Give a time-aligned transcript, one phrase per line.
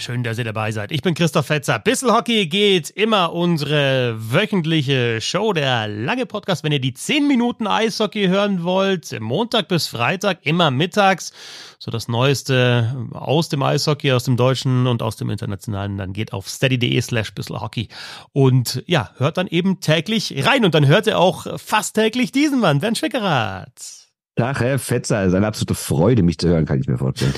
[0.00, 0.92] Schön, dass ihr dabei seid.
[0.92, 1.78] Ich bin Christoph Fetzer.
[1.78, 6.64] Bissel Hockey geht immer unsere wöchentliche Show, der lange Podcast.
[6.64, 11.34] Wenn ihr die 10 Minuten Eishockey hören wollt, Montag bis Freitag, immer mittags,
[11.78, 16.32] so das Neueste aus dem Eishockey, aus dem Deutschen und aus dem Internationalen, dann geht
[16.32, 17.88] auf steady.de slash Hockey
[18.32, 22.60] und ja, hört dann eben täglich rein und dann hört ihr auch fast täglich diesen
[22.60, 24.08] Mann, Bernd Schwickerath.
[24.40, 27.34] Ach, Herr Fetzer, es ist eine absolute Freude, mich zu hören, kann ich mir vorstellen.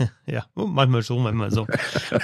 [0.30, 1.66] Ja, manchmal so, manchmal so.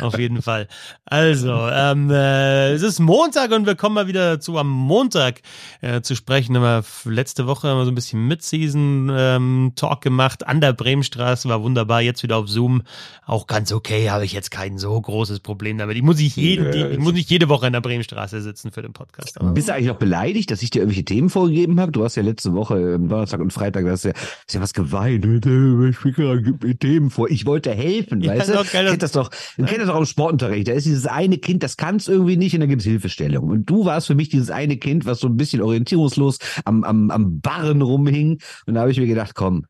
[0.00, 0.68] Auf jeden Fall.
[1.04, 5.42] Also, ähm, äh, es ist Montag und wir kommen mal wieder dazu, am Montag
[5.80, 6.54] äh, zu sprechen.
[6.54, 10.46] Wir letzte Woche haben wir so ein bisschen Mid-Season-Talk ähm, gemacht.
[10.46, 12.00] An der Bremenstraße war wunderbar.
[12.00, 12.82] Jetzt wieder auf Zoom.
[13.24, 15.96] Auch ganz okay, habe ich jetzt kein so großes Problem damit.
[15.96, 18.82] Ich muss nicht, jeden, die, ich muss nicht jede Woche an der Bremenstraße sitzen für
[18.82, 19.40] den Podcast.
[19.40, 21.90] Aber Bist du eigentlich noch beleidigt, dass ich dir irgendwelche Themen vorgegeben habe?
[21.90, 24.74] Du hast ja letzte Woche, ähm, Donnerstag und Freitag, du hast ja, hast ja was
[24.74, 25.24] geweint.
[25.24, 27.28] Ich mir Themen vor.
[27.30, 28.52] Ich wollte helfen, ja, weißt du?
[28.54, 29.64] Doch, kennt das doch, ja.
[29.64, 30.68] kennt das doch im Sportunterricht.
[30.68, 33.48] Da ist dieses eine Kind, das kann es irgendwie nicht und dann gibt es Hilfestellung.
[33.48, 37.10] Und du warst für mich dieses eine Kind, was so ein bisschen orientierungslos am, am,
[37.10, 38.40] am Barren rumhing.
[38.66, 39.66] Und da habe ich mir gedacht, komm,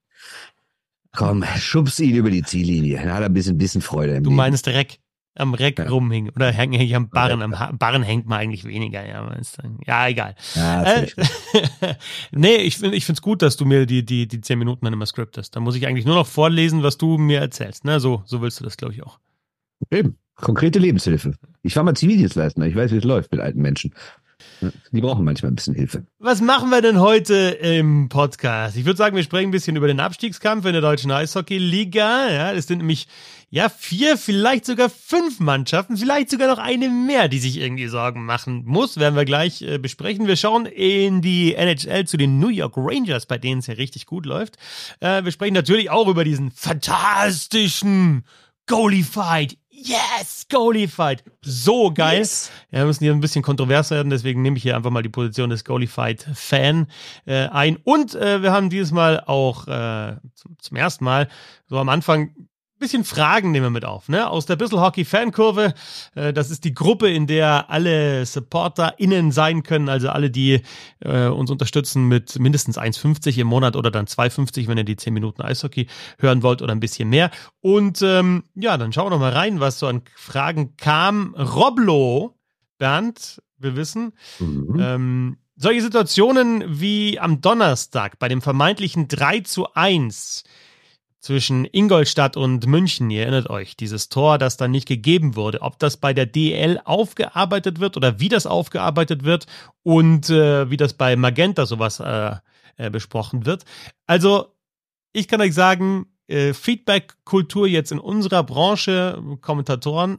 [1.12, 2.98] komm, schubst ihn über die Ziellinie.
[2.98, 4.16] Dann hat er ein bisschen, bisschen Freude.
[4.16, 4.36] Im du Leben.
[4.36, 4.98] meinst Reck
[5.36, 5.88] am Reck ja.
[5.88, 6.30] rumhing.
[6.30, 7.42] Oder hänge ich am Barren.
[7.42, 9.30] Am ha Barren hängt man eigentlich weniger, ja.
[9.86, 10.34] Ja, egal.
[10.54, 11.06] Ja, äh,
[12.32, 15.06] nee, ich finde ich gut, dass du mir die, die, die zehn Minuten dann immer
[15.06, 15.54] scriptest.
[15.56, 17.84] Da muss ich eigentlich nur noch vorlesen, was du mir erzählst.
[17.84, 18.00] Ne?
[18.00, 19.18] So, so willst du das, glaube ich, auch.
[19.90, 20.18] Eben.
[20.36, 21.32] Konkrete Lebenshilfe.
[21.62, 22.62] Ich war mal Zivildienstleister.
[22.66, 23.94] Ich weiß, wie es läuft mit alten Menschen.
[24.90, 26.06] Die brauchen manchmal ein bisschen Hilfe.
[26.18, 28.76] Was machen wir denn heute im Podcast?
[28.76, 32.30] Ich würde sagen, wir sprechen ein bisschen über den Abstiegskampf in der deutschen Eishockey-Liga.
[32.30, 33.06] Ja, es sind nämlich
[33.50, 38.24] ja vier, vielleicht sogar fünf Mannschaften, vielleicht sogar noch eine mehr, die sich irgendwie Sorgen
[38.24, 38.98] machen muss.
[38.98, 40.26] Werden wir gleich äh, besprechen.
[40.26, 44.06] Wir schauen in die NHL zu den New York Rangers, bei denen es ja richtig
[44.06, 44.56] gut läuft.
[45.00, 48.24] Äh, wir sprechen natürlich auch über diesen fantastischen
[48.66, 51.22] Goalie-Fight Yes, Goalified.
[51.42, 52.20] So geil.
[52.20, 52.50] Yes.
[52.70, 55.10] Ja, wir müssen hier ein bisschen kontrovers werden, deswegen nehme ich hier einfach mal die
[55.10, 56.86] Position des Goalified-Fan
[57.26, 57.76] äh, ein.
[57.84, 61.28] Und äh, wir haben dieses Mal auch äh, zum, zum ersten Mal
[61.66, 62.34] so am Anfang
[62.78, 64.28] bisschen Fragen nehmen wir mit auf, ne?
[64.28, 65.74] Aus der Bissel Hockey Fankurve.
[66.14, 70.62] Äh, das ist die Gruppe, in der alle SupporterInnen sein können, also alle, die
[71.00, 75.14] äh, uns unterstützen mit mindestens 1,50 im Monat oder dann 2,50, wenn ihr die 10
[75.14, 75.86] Minuten Eishockey
[76.18, 77.30] hören wollt oder ein bisschen mehr.
[77.60, 81.34] Und ähm, ja, dann schauen wir noch mal rein, was so an Fragen kam.
[81.34, 82.36] Roblo,
[82.78, 84.76] Bernd, wir wissen, mhm.
[84.80, 90.44] ähm, solche Situationen wie am Donnerstag bei dem vermeintlichen 3 zu 1
[91.26, 95.76] zwischen Ingolstadt und München, ihr erinnert euch, dieses Tor, das dann nicht gegeben wurde, ob
[95.80, 99.46] das bei der DL aufgearbeitet wird oder wie das aufgearbeitet wird
[99.82, 102.36] und äh, wie das bei Magenta sowas äh,
[102.76, 103.64] äh, besprochen wird.
[104.06, 104.54] Also,
[105.12, 110.18] ich kann euch sagen, äh, Feedback-Kultur jetzt in unserer Branche, Kommentatoren,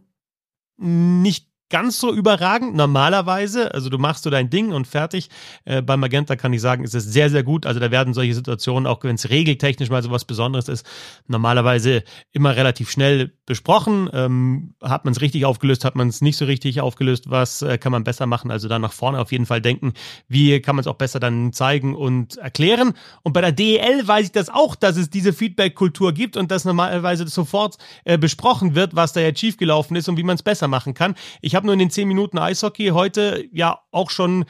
[0.76, 3.74] nicht ganz so überragend normalerweise.
[3.74, 5.30] Also du machst so dein Ding und fertig.
[5.66, 7.66] Äh, bei Magenta kann ich sagen, ist es sehr, sehr gut.
[7.66, 10.86] Also da werden solche Situationen, auch wenn es regeltechnisch mal so was Besonderes ist,
[11.28, 14.10] normalerweise immer relativ schnell besprochen.
[14.14, 17.78] Ähm, hat man es richtig aufgelöst, hat man es nicht so richtig aufgelöst, was äh,
[17.78, 18.50] kann man besser machen?
[18.50, 19.94] Also da nach vorne auf jeden Fall denken,
[20.28, 22.94] wie kann man es auch besser dann zeigen und erklären.
[23.24, 26.64] Und bei der DEL weiß ich das auch, dass es diese Feedback-Kultur gibt und dass
[26.64, 30.68] normalerweise sofort äh, besprochen wird, was da jetzt schiefgelaufen ist und wie man es besser
[30.68, 31.16] machen kann.
[31.42, 34.46] Ich habe nur in den zehn Minuten Eishockey heute ja auch schon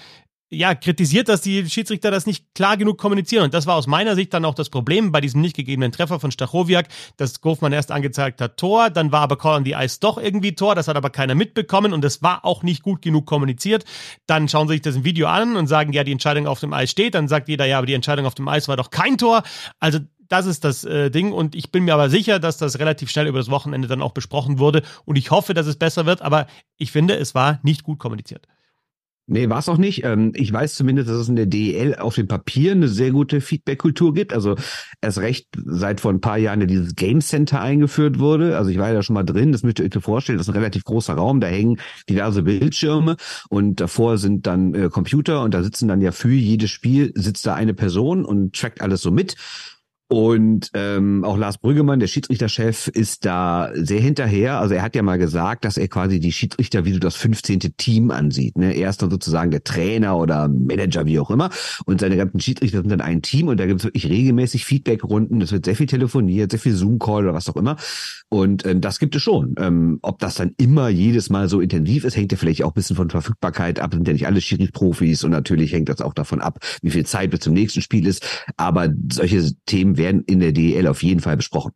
[0.50, 3.44] ja, kritisiert, dass die Schiedsrichter das nicht klar genug kommunizieren.
[3.44, 6.19] Und das war aus meiner Sicht dann auch das Problem bei diesem nicht gegebenen Treffer
[6.19, 10.00] von Stachowiak, dass Gofmann erst angezeigt hat Tor, dann war aber Call on the Ice
[10.00, 13.25] doch irgendwie Tor, das hat aber keiner mitbekommen und es war auch nicht gut genug
[13.25, 13.84] kommuniziert.
[14.25, 16.72] Dann schauen sie sich das im Video an und sagen, ja, die Entscheidung auf dem
[16.72, 17.16] Eis steht.
[17.16, 19.44] Dann sagt jeder, ja, aber die Entscheidung auf dem Eis war doch kein Tor.
[19.79, 20.00] Also
[20.30, 23.28] das ist das äh, Ding und ich bin mir aber sicher, dass das relativ schnell
[23.28, 26.47] über das Wochenende dann auch besprochen wurde und ich hoffe, dass es besser wird, aber
[26.78, 28.47] ich finde, es war nicht gut kommuniziert.
[29.29, 30.06] Nee, war es auch nicht.
[30.06, 33.41] Ähm, ich weiß zumindest, dass es in der DEL auf dem Papier eine sehr gute
[33.41, 34.32] Feedback-Kultur gibt.
[34.32, 34.56] Also
[35.02, 38.58] erst recht seit vor ein paar Jahren dieses Game Center eingeführt wurde.
[38.58, 39.52] Also ich war ja da schon mal drin.
[39.52, 40.38] Das müsst ihr euch vorstellen.
[40.38, 41.41] Das ist ein relativ großer Raum.
[41.41, 41.78] Da hängen
[42.09, 43.18] diverse Bildschirme
[43.50, 47.46] und davor sind dann äh, Computer und da sitzen dann ja für jedes Spiel sitzt
[47.46, 49.35] da eine Person und trackt alles so mit.
[50.09, 54.59] Und ähm, auch Lars Brüggemann, der Schiedsrichterchef, ist da sehr hinterher.
[54.59, 57.59] Also er hat ja mal gesagt, dass er quasi die Schiedsrichter wie du das 15.
[57.76, 58.58] Team ansieht.
[58.58, 58.74] Ne?
[58.74, 61.50] Er ist dann sozusagen der Trainer oder Manager, wie auch immer.
[61.86, 65.42] Und seine ganzen Schiedsrichter sind dann ein Team und da gibt es wirklich regelmäßig Feedbackrunden.
[65.42, 67.76] Es wird sehr viel telefoniert, sehr viel Zoom-Call oder was auch immer.
[68.30, 69.56] Und ähm, das gibt es schon.
[69.58, 72.76] Ähm, ob das dann immer jedes Mal so intensiv ist, hängt ja vielleicht auch ein
[72.76, 73.94] bisschen von Verfügbarkeit ab.
[73.94, 77.32] Sind ja nicht alle Schiri-Profis und natürlich hängt das auch davon ab, wie viel Zeit
[77.32, 78.26] bis zum nächsten Spiel ist.
[78.56, 81.73] Aber solche Themen werden in der DEL auf jeden Fall besprochen.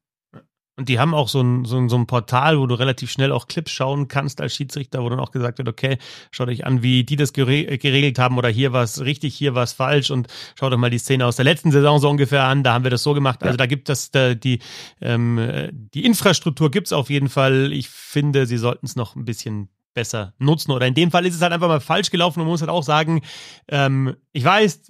[0.77, 3.31] Und die haben auch so ein, so, ein, so ein Portal, wo du relativ schnell
[3.31, 5.97] auch Clips schauen kannst als Schiedsrichter, wo dann auch gesagt wird, okay,
[6.31, 9.53] schau dich an, wie die das gere geregelt haben oder hier war es richtig, hier
[9.53, 10.27] war es falsch und
[10.57, 12.89] schau doch mal die Szene aus der letzten Saison so ungefähr an, da haben wir
[12.89, 13.43] das so gemacht.
[13.43, 14.59] Also da gibt es da, die,
[15.01, 17.73] ähm, die Infrastruktur gibt's auf jeden Fall.
[17.73, 20.71] Ich finde, sie sollten es noch ein bisschen besser nutzen.
[20.71, 22.39] Oder in dem Fall ist es halt einfach mal falsch gelaufen.
[22.39, 23.21] Und man muss halt auch sagen,
[23.67, 24.83] ähm, ich weiß,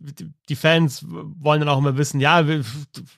[0.49, 2.45] die Fans wollen dann auch immer wissen, ja,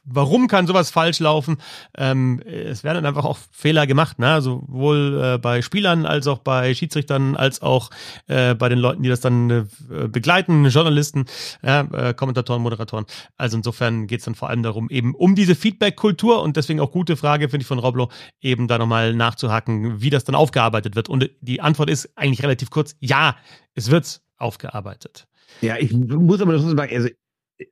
[0.05, 1.57] warum kann sowas falsch laufen?
[1.97, 4.41] Ähm, es werden dann einfach auch Fehler gemacht, ne?
[4.41, 7.89] sowohl äh, bei Spielern als auch bei Schiedsrichtern, als auch
[8.27, 9.65] äh, bei den Leuten, die das dann äh,
[10.07, 11.25] begleiten, Journalisten,
[11.61, 13.05] ja, äh, Kommentatoren, Moderatoren.
[13.35, 16.91] Also insofern geht es dann vor allem darum, eben um diese Feedback-Kultur und deswegen auch
[16.91, 18.09] gute Frage, finde ich, von Roblo,
[18.39, 21.09] eben da nochmal nachzuhaken, wie das dann aufgearbeitet wird.
[21.09, 23.35] Und die Antwort ist eigentlich relativ kurz, ja,
[23.75, 25.27] es wird aufgearbeitet.
[25.61, 27.09] Ja, ich muss aber noch sagen, also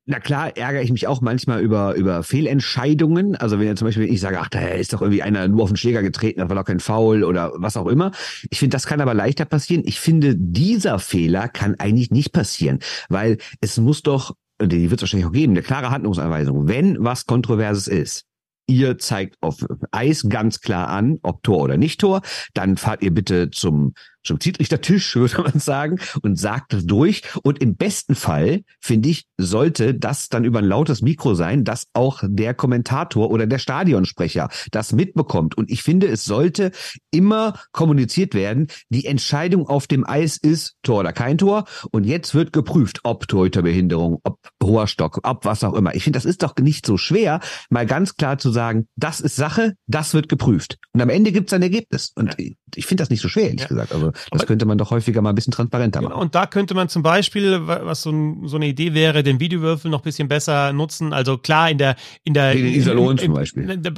[0.06, 3.36] na klar ärgere ich mich auch manchmal über, über Fehlentscheidungen.
[3.36, 5.70] Also wenn ja zum Beispiel ich sage, ach, da ist doch irgendwie einer nur auf
[5.70, 8.12] den Schläger getreten, das war doch kein Foul oder was auch immer.
[8.50, 9.84] Ich finde, das kann aber leichter passieren.
[9.86, 15.02] Ich finde, dieser Fehler kann eigentlich nicht passieren, weil es muss doch, die wird es
[15.02, 16.68] wahrscheinlich auch geben, eine klare Handlungsanweisung.
[16.68, 18.26] Wenn was Kontroverses ist,
[18.72, 19.58] ihr zeigt auf
[19.92, 22.22] Eis ganz klar an, ob Tor oder nicht Tor,
[22.54, 27.24] dann fahrt ihr bitte zum zum Schiedsrichtertisch, würde man sagen, und sagt das durch.
[27.44, 31.88] Und im besten Fall, finde ich, sollte das dann über ein lautes Mikro sein, dass
[31.94, 35.58] auch der Kommentator oder der Stadionsprecher das mitbekommt.
[35.58, 36.72] Und ich finde, es sollte
[37.12, 41.66] immer kommuniziert werden, die Entscheidung auf dem Eis ist Tor oder kein Tor.
[41.92, 45.96] Und jetzt wird geprüft, ob Torhüterbehinderung, ob hoher Stock, ob was auch immer.
[45.96, 47.40] Ich finde, das ist doch nicht so schwer,
[47.70, 50.78] mal ganz klar zu sagen, das ist Sache, das wird geprüft.
[50.94, 52.12] Und am Ende gibt es ein Ergebnis.
[52.16, 53.68] Und ich finde das nicht so schwer, ehrlich ja.
[53.68, 53.94] gesagt.
[53.94, 56.14] Also das könnte man doch häufiger mal ein bisschen transparenter machen.
[56.14, 59.90] Und da könnte man zum Beispiel, was so, ein, so eine Idee wäre, den Videowürfel
[59.90, 61.14] noch ein bisschen besser nutzen.
[61.14, 62.54] Also klar, in der, in der.
[62.54, 63.70] Den Iserlohn zum Beispiel.
[63.70, 63.94] In der,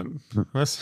[0.52, 0.80] was?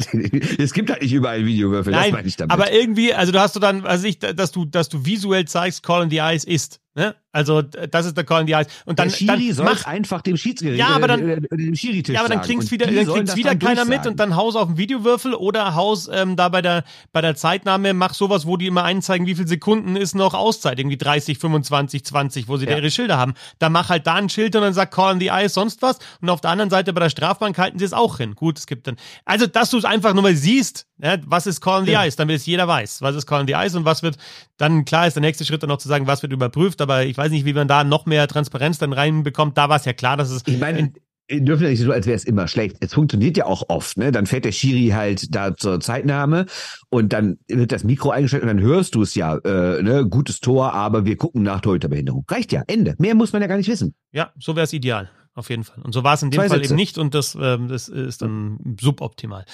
[0.58, 2.52] es gibt halt nicht überall Videowürfel, Nein, das meine ich damit.
[2.52, 5.82] Aber irgendwie, also du hast du dann, also ich, dass du, dass du visuell zeigst,
[5.82, 6.80] Call in the Eyes ist.
[6.94, 7.14] Ne?
[7.30, 8.66] Also das ist der Call in the Eyes.
[8.84, 11.76] Und dann, der Schiri dann soll mach, einfach dem Schiedsrichter, ja, aber dann, äh, dem
[11.76, 14.66] Schiri-Tisch Ja, aber dann klingt's wieder, dann klingt's wieder keiner mit und dann Haus auf
[14.66, 16.82] dem Videowürfel oder Haus ähm, da bei der
[17.12, 20.80] bei der Zeitnahme mach sowas, wo die immer einzeigen, wie viele Sekunden ist noch Auszeit,
[20.80, 22.72] irgendwie 30, 25, 20, wo sie ja.
[22.72, 23.34] da ihre Schilder haben.
[23.60, 26.00] Da mach halt da ein Schild und dann sagt Call in the Eyes sonst was
[26.20, 28.34] und auf der anderen Seite bei der Strafbank halten sie es auch hin.
[28.34, 31.60] Gut, es gibt dann also, dass du es einfach nur mal siehst, ne, was ist
[31.60, 32.02] Call in the ja.
[32.02, 34.16] Eyes, damit es jeder weiß, was ist Call in the Eyes und was wird
[34.56, 37.16] dann klar ist der nächste Schritt dann noch zu sagen, was wird überprüft, aber ich
[37.16, 39.56] weiß nicht, wie man da noch mehr Transparenz dann reinbekommt.
[39.56, 40.42] Da war es ja klar, dass es.
[40.46, 40.92] Ich meine,
[41.30, 42.76] dürfen ja nicht so, als wäre es immer schlecht.
[42.80, 44.10] Es funktioniert ja auch oft, ne?
[44.10, 46.46] Dann fährt der Schiri halt da zur Zeitnahme
[46.88, 50.06] und dann wird das Mikro eingestellt und dann hörst du es ja, äh, ne?
[50.08, 52.24] Gutes Tor, aber wir gucken nach Torhüterbehinderung.
[52.28, 52.94] Reicht ja, Ende.
[52.98, 53.94] Mehr muss man ja gar nicht wissen.
[54.12, 55.82] Ja, so wäre es ideal, auf jeden Fall.
[55.82, 56.72] Und so war es in dem Zwei Fall Sätze.
[56.72, 59.44] eben nicht und das, ähm, das ist dann suboptimal.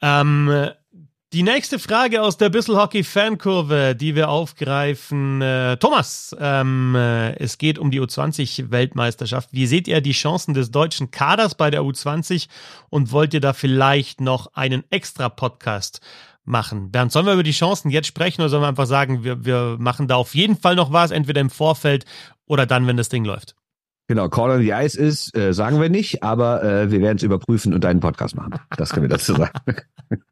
[0.00, 0.70] Ähm,
[1.34, 5.42] die nächste Frage aus der Bissel-Hockey Fankurve, die wir aufgreifen.
[5.42, 9.50] Äh, Thomas, ähm, äh, es geht um die U20-Weltmeisterschaft.
[9.52, 12.48] Wie seht ihr die Chancen des deutschen Kaders bei der U20
[12.88, 16.00] und wollt ihr da vielleicht noch einen extra Podcast
[16.44, 16.90] machen?
[16.90, 19.76] Bernd, sollen wir über die Chancen jetzt sprechen oder sollen wir einfach sagen, wir, wir
[19.78, 22.06] machen da auf jeden Fall noch was, entweder im Vorfeld
[22.46, 23.54] oder dann, wenn das Ding läuft?
[24.08, 27.22] Genau, Call on the Ice ist, äh, sagen wir nicht, aber äh, wir werden es
[27.22, 28.54] überprüfen und einen Podcast machen.
[28.78, 29.52] Das können wir dazu sagen.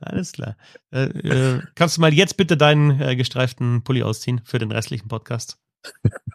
[0.00, 0.56] Alles klar.
[0.90, 5.08] Äh, äh, kannst du mal jetzt bitte deinen äh, gestreiften Pulli ausziehen für den restlichen
[5.08, 5.58] Podcast?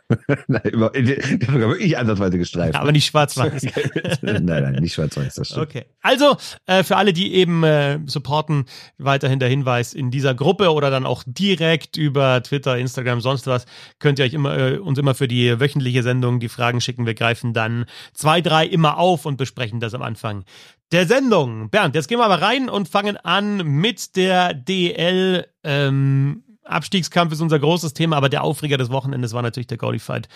[0.48, 2.76] nein, immer, der sogar wirklich ansatzweise gestreift.
[2.76, 3.64] aber nicht schwarz-weiß.
[4.22, 5.68] nein, nein, nicht schwarz-weiß, das stimmt.
[5.68, 5.86] Okay.
[6.02, 8.66] Also, äh, für alle, die eben äh, supporten,
[8.98, 13.66] weiterhin der Hinweis in dieser Gruppe oder dann auch direkt über Twitter, Instagram, sonst was,
[14.00, 17.06] könnt ihr euch immer, äh, uns immer für die wöchentliche Sendung die Fragen schicken.
[17.06, 20.46] Wir greifen dann zwei, drei immer auf und besprechen das am Anfang
[20.94, 21.70] der Sendung.
[21.72, 25.48] Bernd, jetzt gehen wir aber rein und fangen an mit der DL.
[25.64, 30.28] Ähm, Abstiegskampf ist unser großes Thema, aber der Aufreger des Wochenendes war natürlich der Goalie-Fight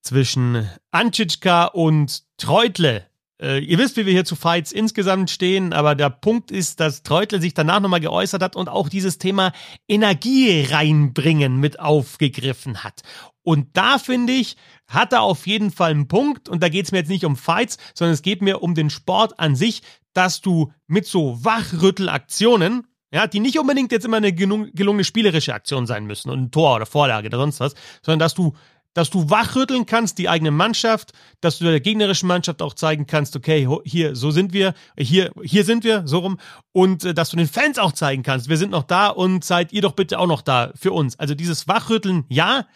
[0.00, 3.06] zwischen Anschitschka und Treutle.
[3.40, 7.02] Äh, ihr wisst, wie wir hier zu Fights insgesamt stehen, aber der Punkt ist, dass
[7.02, 9.52] Treutle sich danach nochmal geäußert hat und auch dieses Thema
[9.88, 13.02] Energie reinbringen mit aufgegriffen hat.
[13.42, 14.56] Und da finde ich,
[14.86, 16.48] hat er auf jeden Fall einen Punkt.
[16.48, 18.90] Und da geht es mir jetzt nicht um Fights, sondern es geht mir um den
[18.90, 19.82] Sport an sich,
[20.12, 25.86] dass du mit so Wachrüttelaktionen, ja, die nicht unbedingt jetzt immer eine gelungene spielerische Aktion
[25.86, 28.54] sein müssen und ein Tor oder Vorlage oder sonst was, sondern dass du,
[28.94, 33.36] dass du wachrütteln kannst, die eigene Mannschaft, dass du der gegnerischen Mannschaft auch zeigen kannst,
[33.36, 36.38] okay, hier, so sind wir, hier, hier sind wir, so rum,
[36.72, 39.72] und äh, dass du den Fans auch zeigen kannst, wir sind noch da und seid
[39.72, 41.18] ihr doch bitte auch noch da für uns.
[41.18, 42.66] Also dieses Wachrütteln, ja,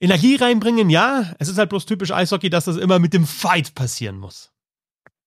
[0.00, 3.74] Energie reinbringen, ja, es ist halt bloß typisch Eishockey, dass das immer mit dem Fight
[3.74, 4.50] passieren muss.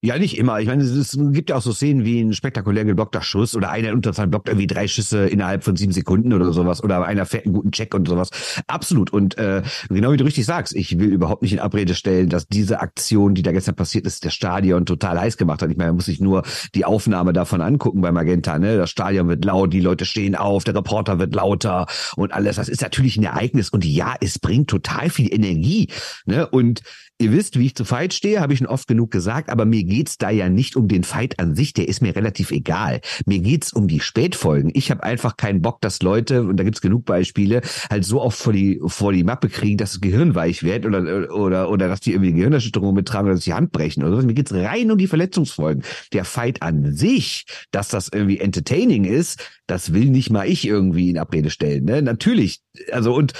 [0.05, 0.59] Ja, nicht immer.
[0.59, 3.87] Ich meine, es, gibt ja auch so Szenen wie ein spektakulär geblockter Schuss oder einer
[3.87, 7.45] in Unterzahl blockt irgendwie drei Schüsse innerhalb von sieben Sekunden oder sowas oder einer fährt
[7.45, 8.29] einen guten Check und sowas.
[8.67, 9.13] Absolut.
[9.13, 12.47] Und äh, genau wie du richtig sagst, ich will überhaupt nicht in Abrede stellen, dass
[12.47, 15.71] diese Aktion, die da gestern passiert ist, der Stadion total heiß gemacht hat.
[15.71, 16.43] Ich meine, man muss sich nur
[16.75, 18.59] die Aufnahme davon angucken bei Magenta.
[18.59, 18.75] Ne?
[18.75, 21.85] Das Stadion wird laut, die Leute stehen auf, der Reporter wird lauter
[22.17, 22.57] und alles.
[22.57, 23.69] Das ist natürlich ein Ereignis.
[23.69, 25.87] Und ja, es bringt total viel Energie.
[26.25, 26.45] Ne?
[26.45, 26.81] Und
[27.19, 29.83] Ihr wisst, wie ich zu Fight stehe, habe ich schon oft genug gesagt, aber mir
[29.83, 33.01] geht's da ja nicht um den Fight an sich, der ist mir relativ egal.
[33.25, 34.71] Mir geht's um die Spätfolgen.
[34.73, 38.37] Ich habe einfach keinen Bock, dass Leute, und da gibt's genug Beispiele, halt so oft
[38.37, 41.99] vor die, vor die Mappe kriegen, dass das Gehirn weich wird oder, oder, oder dass
[41.99, 44.25] die irgendwie Gehirnerschütterungen betragen oder dass die Hand brechen oder so.
[44.25, 45.83] Mir geht's rein um die Verletzungsfolgen.
[46.13, 51.11] Der Fight an sich, dass das irgendwie entertaining ist, das will nicht mal ich irgendwie
[51.11, 51.85] in Abrede stellen.
[51.85, 52.01] Ne?
[52.01, 53.33] Natürlich, also und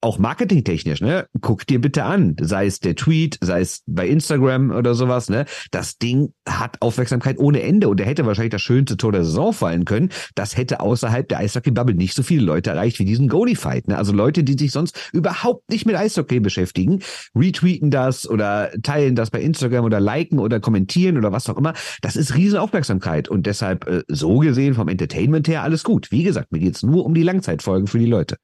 [0.00, 1.26] auch marketingtechnisch, ne?
[1.40, 5.44] Guck dir bitte an, sei es der Tweet, sei es bei Instagram oder sowas, ne?
[5.72, 9.52] Das Ding hat Aufmerksamkeit ohne Ende und er hätte wahrscheinlich das schönste Tor der Saison
[9.52, 10.10] fallen können.
[10.36, 13.98] Das hätte außerhalb der Eishockey-Bubble nicht so viele Leute erreicht wie diesen Goalie-Fight, ne?
[13.98, 17.00] Also Leute, die sich sonst überhaupt nicht mit Eishockey beschäftigen,
[17.34, 21.74] retweeten das oder teilen das bei Instagram oder liken oder kommentieren oder was auch immer.
[22.02, 26.12] Das ist riesen Aufmerksamkeit und deshalb äh, so gesehen vom Entertainment her alles gut.
[26.12, 28.36] Wie gesagt, mir geht's nur um die Langzeitfolgen für die Leute.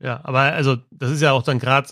[0.00, 1.88] Ja, aber also das ist ja auch dann gerade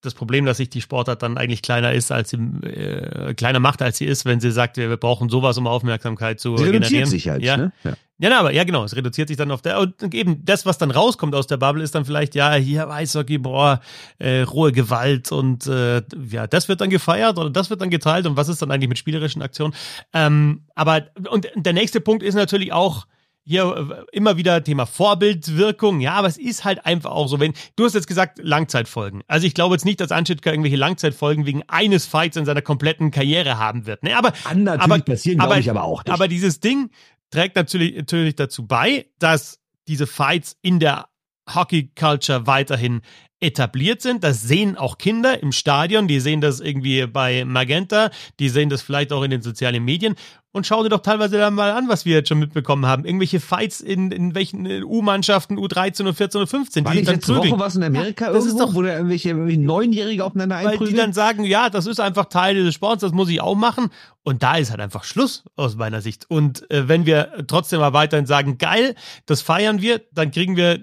[0.00, 3.82] das Problem, dass sich die Sportart dann eigentlich kleiner ist, als sie äh, kleiner macht,
[3.82, 6.84] als sie ist, wenn sie sagt, wir brauchen sowas, um Aufmerksamkeit zu sie generieren.
[6.84, 7.56] Reduziert sich halt, ja?
[7.56, 7.72] ne?
[7.82, 7.94] Ja.
[8.20, 10.90] Ja, aber ja, genau, es reduziert sich dann auf der und eben das, was dann
[10.90, 13.80] rauskommt aus der Bubble, ist dann vielleicht ja hier Eishockey, boah,
[14.18, 18.26] äh, rohe Gewalt und äh, ja, das wird dann gefeiert oder das wird dann geteilt
[18.26, 19.72] und was ist dann eigentlich mit spielerischen Aktionen?
[20.12, 23.06] Ähm, aber und der nächste Punkt ist natürlich auch
[23.48, 27.54] hier äh, immer wieder Thema Vorbildwirkung, ja, aber es ist halt einfach auch so, wenn,
[27.76, 29.22] du hast jetzt gesagt, Langzeitfolgen.
[29.26, 33.10] Also ich glaube jetzt nicht, dass Anschitka irgendwelche Langzeitfolgen wegen eines Fights in seiner kompletten
[33.10, 34.02] Karriere haben wird.
[34.02, 36.12] Ne, aber, Kann natürlich aber, passieren, glaube ich aber auch nicht.
[36.12, 36.90] Aber dieses Ding
[37.30, 41.08] trägt natürlich, natürlich dazu bei, dass diese Fights in der
[41.54, 43.00] Hockey Culture weiterhin
[43.40, 44.24] etabliert sind.
[44.24, 48.82] Das sehen auch Kinder im Stadion, die sehen das irgendwie bei Magenta, die sehen das
[48.82, 50.16] vielleicht auch in den sozialen Medien
[50.52, 53.04] und schau dir doch teilweise dann mal an, was wir jetzt schon mitbekommen haben.
[53.04, 56.84] Irgendwelche Fights in, in welchen U-Mannschaften, U13 und 14 und 15.
[56.84, 57.36] War die nicht dann letzte.
[57.36, 60.56] Woche was in Amerika Ja, das irgendwo, ist doch- wo da irgendwelche, irgendwelche Neunjährige aufeinander
[60.56, 60.96] Weil die einprügeln?
[60.96, 63.90] dann sagen, ja, das ist einfach Teil des Sports, das muss ich auch machen.
[64.24, 66.24] Und da ist halt einfach Schluss aus meiner Sicht.
[66.30, 68.94] Und äh, wenn wir trotzdem mal weiterhin sagen, geil,
[69.26, 70.80] das feiern wir, dann kriegen wir äh,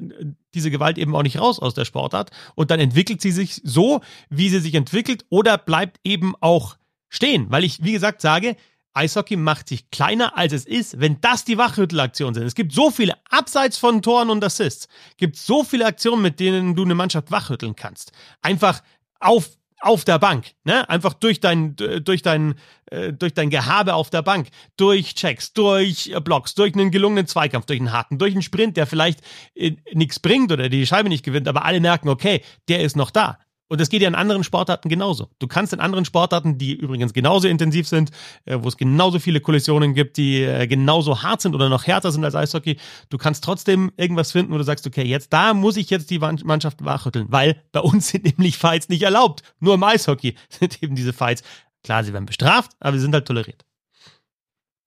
[0.54, 2.30] diese Gewalt eben auch nicht raus aus der Sportart.
[2.54, 6.78] Und dann entwickelt sie sich so, wie sie sich entwickelt, oder bleibt eben auch
[7.10, 7.48] stehen.
[7.50, 8.56] Weil ich, wie gesagt, sage,
[8.96, 12.46] Eishockey macht sich kleiner, als es ist, wenn das die Wachrüttelaktionen sind.
[12.46, 14.88] Es gibt so viele, abseits von Toren und Assists,
[15.18, 18.12] gibt so viele Aktionen, mit denen du eine Mannschaft wachrütteln kannst.
[18.42, 18.82] Einfach
[19.20, 19.50] auf
[19.82, 20.90] auf der Bank, ne?
[20.90, 22.56] Einfach durch dein durch dein
[22.88, 24.48] äh, durch dein Gehabe auf der Bank,
[24.78, 28.88] durch Checks, durch Blocks, durch einen gelungenen Zweikampf, durch einen harten, durch einen Sprint, der
[28.88, 29.20] vielleicht
[29.54, 33.12] äh, nichts bringt oder die Scheibe nicht gewinnt, aber alle merken, okay, der ist noch
[33.12, 33.38] da.
[33.68, 35.30] Und das geht ja in anderen Sportarten genauso.
[35.40, 38.12] Du kannst in anderen Sportarten, die übrigens genauso intensiv sind,
[38.46, 42.12] äh, wo es genauso viele Kollisionen gibt, die äh, genauso hart sind oder noch härter
[42.12, 42.78] sind als Eishockey,
[43.10, 46.20] du kannst trotzdem irgendwas finden, wo du sagst, okay, jetzt da muss ich jetzt die
[46.20, 49.42] Mannschaft wachrütteln, weil bei uns sind nämlich Fights nicht erlaubt.
[49.60, 51.44] Nur im Eishockey sind eben diese Fights.
[51.84, 53.66] Klar, sie werden bestraft, aber sie sind halt toleriert.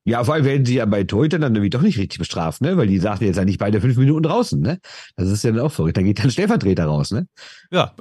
[0.08, 2.78] Ja, vor allem werden sie ja bei Torhütern dann nämlich doch nicht richtig bestraft, ne?
[2.78, 4.78] Weil die sagen jetzt ja nicht beide fünf Minuten draußen, ne?
[5.16, 5.98] Das ist ja dann auch verrückt.
[5.98, 7.26] Da geht dann Stellvertreter raus, ne?
[7.70, 7.94] Ja,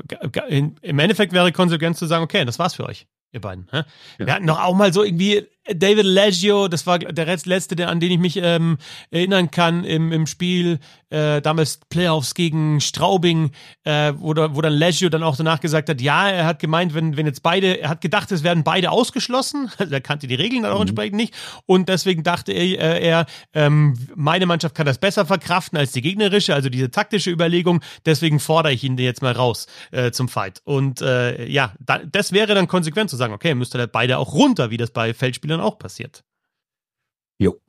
[0.48, 3.68] im Endeffekt wäre konsequent zu sagen, okay, das war's für euch, ihr beiden.
[3.72, 3.84] Hä?
[4.20, 4.26] Ja.
[4.26, 8.00] Wir hatten doch auch mal so irgendwie David Leggio, das war der letzte, der, an
[8.00, 8.78] den ich mich ähm,
[9.12, 13.52] erinnern kann im, im Spiel, äh, damals Playoffs gegen Straubing,
[13.84, 16.94] äh, wo, da, wo dann Leggio dann auch danach gesagt hat, ja, er hat gemeint,
[16.94, 20.36] wenn, wenn jetzt beide, er hat gedacht, es werden beide ausgeschlossen, also er kannte die
[20.36, 20.88] Regeln dann auch Mhm.
[20.90, 21.34] entsprechend nicht
[21.66, 26.02] und deswegen dachte er, äh, er ähm, meine Mannschaft kann das besser verkraften als die
[26.02, 30.62] gegnerische, also diese taktische Überlegung, deswegen fordere ich ihn jetzt mal raus äh, zum Fight.
[30.64, 34.34] Und äh, ja, da, das wäre dann konsequent zu sagen, okay, müsste er beide auch
[34.34, 36.24] runter, wie das bei Feldspielern auch passiert.
[37.40, 37.60] Jo.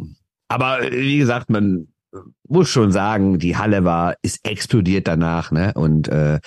[0.49, 2.19] Aber äh, wie gesagt, man äh,
[2.49, 5.73] muss schon sagen, die Halle war, ist explodiert danach, ne?
[5.75, 6.41] Und äh,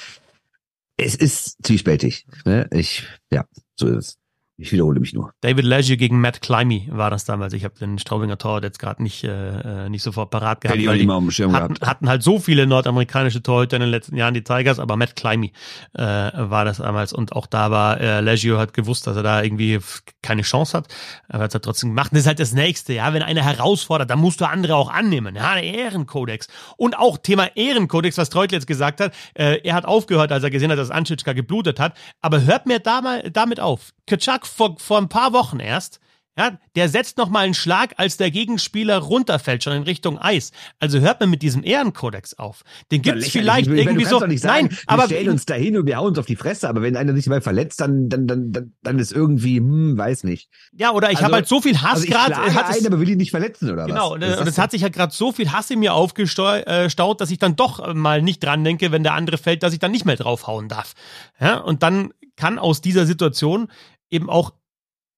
[0.97, 2.25] es ist zwiespältig.
[2.45, 2.67] Ne?
[2.71, 3.45] Ich, ja,
[3.75, 4.20] so ist es.
[4.57, 5.33] Ich wiederhole mich nur.
[5.41, 7.53] David Leggio gegen Matt Climby war das damals.
[7.53, 10.75] Ich habe den Straubinger Torwart jetzt gerade nicht, äh, äh, nicht sofort parat gehabt.
[10.75, 11.87] Hätte ich auch nicht die mal auf dem Schirm hatten, gehabt.
[11.87, 15.51] hatten halt so viele nordamerikanische Torhüter in den letzten Jahren, die Tigers, aber Matt Climby
[15.93, 17.11] äh, war das damals.
[17.11, 19.79] Und auch da war äh, Leggio hat gewusst, dass er da irgendwie
[20.21, 20.87] keine Chance hat.
[21.27, 22.11] Aber er hat es trotzdem gemacht.
[22.11, 23.13] Und das ist halt das Nächste, ja.
[23.13, 25.35] Wenn einer herausfordert, dann musst du andere auch annehmen.
[25.35, 26.47] Ja, der Ehrenkodex.
[26.77, 29.13] Und auch Thema Ehrenkodex, was Treutel jetzt gesagt hat.
[29.33, 31.95] Äh, er hat aufgehört, als er gesehen hat, dass Anschitschka geblutet hat.
[32.21, 33.91] Aber hört mir da mal, damit auf.
[34.11, 35.99] Kaczak vor, vor ein paar Wochen erst
[36.37, 40.51] Ja, der setzt noch mal einen Schlag, als der Gegenspieler runterfällt, schon in Richtung Eis.
[40.79, 42.61] Also hört man mit diesem Ehrenkodex auf.
[42.89, 44.19] Den gibt's Ja, vielleicht irgendwie so.
[44.19, 46.81] sagen, Nein, wir aber stellen uns dahin und wir hauen uns auf die Fresse, aber
[46.83, 50.49] wenn einer sich mal verletzt, dann, dann, dann, dann, dann ist irgendwie, hm, weiß nicht.
[50.71, 52.33] ja, oder ich Also- habe halt so viel Hass Also ich gerade.
[52.33, 54.21] schlage hat es- ein, aber will ihn nicht verletzen, oder Genau, was?
[54.37, 57.39] äh, und es hat sich halt gerade so viel Hass in mir aufgestaut, dass ich
[57.39, 60.05] dann doch äh, mal nicht dran denke, wenn der andere fällt, dass ich dann nicht
[60.05, 60.93] mehr draufhauen darf.
[61.41, 63.67] Ja, und dann kann aus dieser Situation
[64.11, 64.53] eben auch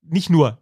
[0.02, 0.60] nicht nur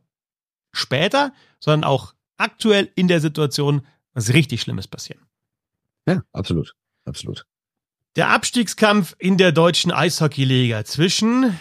[0.72, 5.26] später, sondern auch aktuell in der Situation was richtig Schlimmes passieren.
[6.08, 6.76] Ja, absolut.
[7.06, 7.46] Absolut.
[8.16, 11.58] Der Abstiegskampf in der deutschen Eishockeyliga zwischen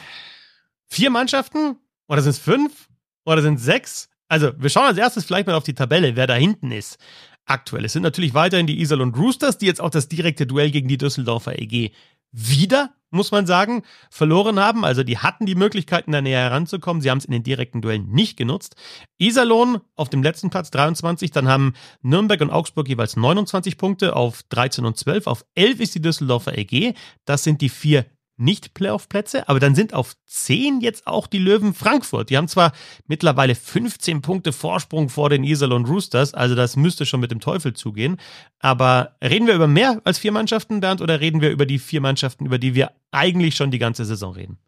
[0.86, 1.76] vier Mannschaften
[2.08, 2.88] oder sind es fünf
[3.24, 4.08] oder sind es sechs?
[4.28, 6.98] Also wir schauen als erstes vielleicht mal auf die Tabelle, wer da hinten ist.
[7.46, 7.84] Aktuell.
[7.84, 10.88] Es sind natürlich weiterhin die Isel und Roosters, die jetzt auch das direkte Duell gegen
[10.88, 11.92] die Düsseldorfer EG
[12.32, 14.84] wieder, muss man sagen, verloren haben.
[14.84, 17.02] Also die hatten die Möglichkeiten, da näher heranzukommen.
[17.02, 18.76] Sie haben es in den direkten Duellen nicht genutzt.
[19.18, 24.42] Iserlohn auf dem letzten Platz 23, dann haben Nürnberg und Augsburg jeweils 29 Punkte auf
[24.50, 25.26] 13 und 12.
[25.26, 26.94] Auf 11 ist die Düsseldorfer EG.
[27.24, 28.06] Das sind die vier
[28.40, 32.30] nicht-Playoff-Plätze, aber dann sind auf 10 jetzt auch die Löwen Frankfurt.
[32.30, 32.72] Die haben zwar
[33.06, 37.74] mittlerweile 15 Punkte Vorsprung vor den Iserlohn Roosters, also das müsste schon mit dem Teufel
[37.74, 38.16] zugehen.
[38.58, 42.00] Aber reden wir über mehr als vier Mannschaften, Bernd, oder reden wir über die vier
[42.00, 44.58] Mannschaften, über die wir eigentlich schon die ganze Saison reden?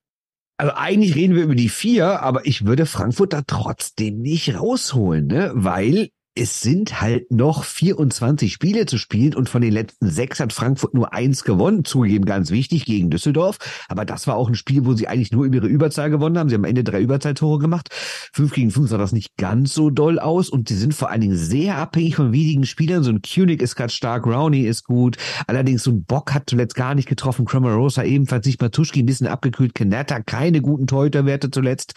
[0.59, 5.27] Also eigentlich reden wir über die vier, aber ich würde Frankfurt da trotzdem nicht rausholen,
[5.27, 5.51] ne?
[5.55, 10.55] Weil es sind halt noch 24 Spiele zu spielen und von den letzten sechs hat
[10.55, 11.85] Frankfurt nur eins gewonnen.
[11.85, 13.59] Zugegeben ganz wichtig gegen Düsseldorf.
[13.89, 16.49] Aber das war auch ein Spiel, wo sie eigentlich nur über ihre Überzahl gewonnen haben.
[16.49, 17.89] Sie haben am Ende drei Überzahltore gemacht.
[18.33, 21.21] Fünf gegen fünf sah das nicht ganz so doll aus und sie sind vor allen
[21.21, 23.03] Dingen sehr abhängig von wenigen Spielern.
[23.03, 25.19] So ein Kunig ist gerade stark, Rowney ist gut.
[25.47, 27.45] Allerdings so ein Bock hat zuletzt gar nicht getroffen.
[27.45, 28.63] Cramarosa ebenfalls nicht.
[28.63, 29.75] Matuschki ein bisschen abgekühlt.
[29.75, 31.93] Kenata keine guten Torhüterwerte zuletzt.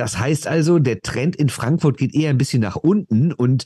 [0.00, 3.64] Das heißt also, der Trend in Frankfurt geht eher ein bisschen nach unten und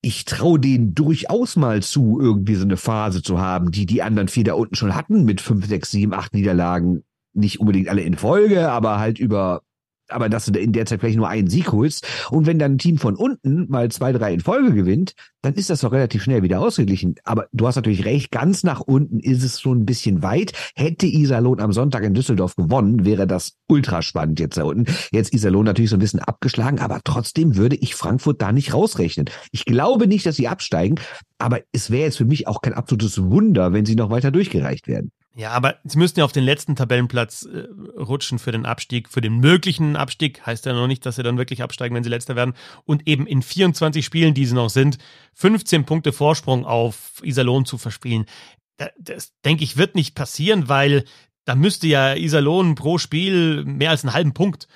[0.00, 4.28] ich traue denen durchaus mal zu, irgendwie so eine Phase zu haben, die die anderen
[4.28, 7.02] vier da unten schon hatten mit fünf, sechs, sieben, acht Niederlagen.
[7.34, 9.62] Nicht unbedingt alle in Folge, aber halt über,
[10.08, 12.06] aber dass du in der Zeit vielleicht nur einen Sieg holst.
[12.30, 15.70] Und wenn dann ein Team von unten mal zwei, drei in Folge gewinnt, dann ist
[15.70, 17.14] das doch relativ schnell wieder ausgeglichen.
[17.24, 20.52] Aber du hast natürlich recht, ganz nach unten ist es schon ein bisschen weit.
[20.74, 24.92] Hätte Iserlohn am Sonntag in Düsseldorf gewonnen, wäre das ultra spannend jetzt da unten.
[25.12, 29.30] Jetzt Iserlohn natürlich so ein bisschen abgeschlagen, aber trotzdem würde ich Frankfurt da nicht rausrechnen.
[29.52, 30.96] Ich glaube nicht, dass sie absteigen,
[31.38, 34.88] aber es wäre jetzt für mich auch kein absolutes Wunder, wenn sie noch weiter durchgereicht
[34.88, 35.12] werden.
[35.38, 39.20] Ja, aber sie müssten ja auf den letzten Tabellenplatz äh, rutschen für den Abstieg, für
[39.20, 40.44] den möglichen Abstieg.
[40.44, 42.54] Heißt ja noch nicht, dass sie dann wirklich absteigen, wenn sie letzter werden.
[42.84, 44.98] Und eben in 24 Spielen, die sie noch sind,
[45.34, 48.26] 15 Punkte Vorsprung auf Iserlohn zu verspielen.
[48.78, 51.04] Das, das denke ich, wird nicht passieren, weil
[51.44, 54.66] da müsste ja Iserlohn pro Spiel mehr als einen halben Punkt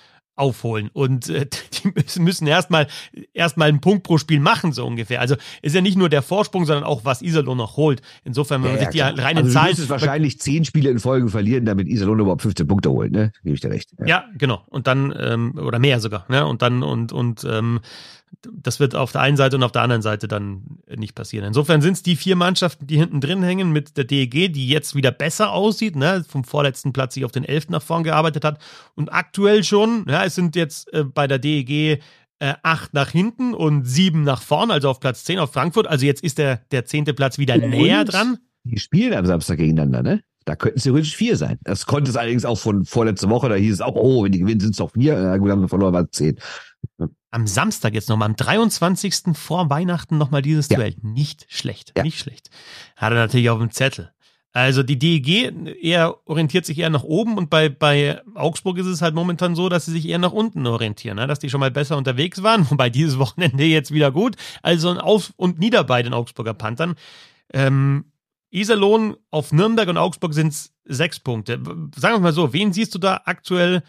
[0.43, 1.47] aufholen und äh,
[1.85, 2.89] die müssen, erstmal
[3.33, 5.21] erstmal einen Punkt pro Spiel machen so ungefähr.
[5.21, 8.03] Also ist ja nicht nur der Vorsprung, sondern auch was Iserlohn noch holt.
[8.25, 9.17] Insofern, wenn man sich die klar.
[9.17, 12.67] reinen also du Zahlen müsstest wahrscheinlich zehn Spiele in Folge verlieren, damit Iserlohn überhaupt 15
[12.67, 13.33] Punkte holt, ne?
[13.45, 13.91] Gebe ich dir recht.
[14.05, 14.63] Ja, genau.
[14.67, 16.45] Und dann, ähm, oder mehr sogar, ne?
[16.45, 17.81] Und dann, und, und ähm,
[18.53, 21.47] das wird auf der einen Seite und auf der anderen Seite dann nicht passieren.
[21.47, 24.95] Insofern sind es die vier Mannschaften, die hinten drin hängen mit der DEG, die jetzt
[24.95, 26.25] wieder besser aussieht, ne?
[26.29, 28.59] vom vorletzten Platz sich auf den elften nach vorn gearbeitet hat.
[28.95, 32.01] Und aktuell schon, ja, es sind jetzt äh, bei der DEG
[32.39, 35.87] äh, acht nach hinten und sieben nach vorn, also auf Platz zehn auf Frankfurt.
[35.87, 37.71] Also jetzt ist der, der zehnte Platz wieder Und?
[37.71, 38.39] näher dran.
[38.65, 40.23] Die spielen am Samstag gegeneinander, ne?
[40.45, 41.59] Da könnten es theoretisch vier sein.
[41.63, 44.41] Das konnte es allerdings auch von vorletzte Woche, da hieß es auch, oh, wenn die
[44.41, 45.15] gewinnen, sind es doch vier.
[45.15, 46.37] Ja, gut, haben wir verloren, war es zehn.
[47.33, 49.35] Am Samstag jetzt nochmal, am 23.
[49.35, 50.77] vor Weihnachten nochmal dieses Ja.
[50.77, 50.95] Duell.
[51.03, 52.03] Nicht schlecht, Ja.
[52.05, 52.51] nicht schlecht.
[52.95, 54.13] Hat er natürlich auf dem Zettel.
[54.55, 55.51] Also die DEG
[55.83, 59.71] eher orientiert sich eher nach oben und bei, bei Augsburg ist es halt momentan so,
[59.71, 61.27] dass sie sich eher nach unten orientieren, ne?
[61.27, 64.37] dass die schon mal besser unterwegs waren, wobei dieses Wochenende jetzt wieder gut.
[64.61, 66.97] Also ein Auf und Nieder bei den Augsburger Panthern.
[67.55, 68.13] Ähm,
[68.51, 71.55] Iserlohn auf Nürnberg und Augsburg sind es sechs Punkte.
[71.97, 73.83] Sagen wir mal so, wen siehst du da aktuell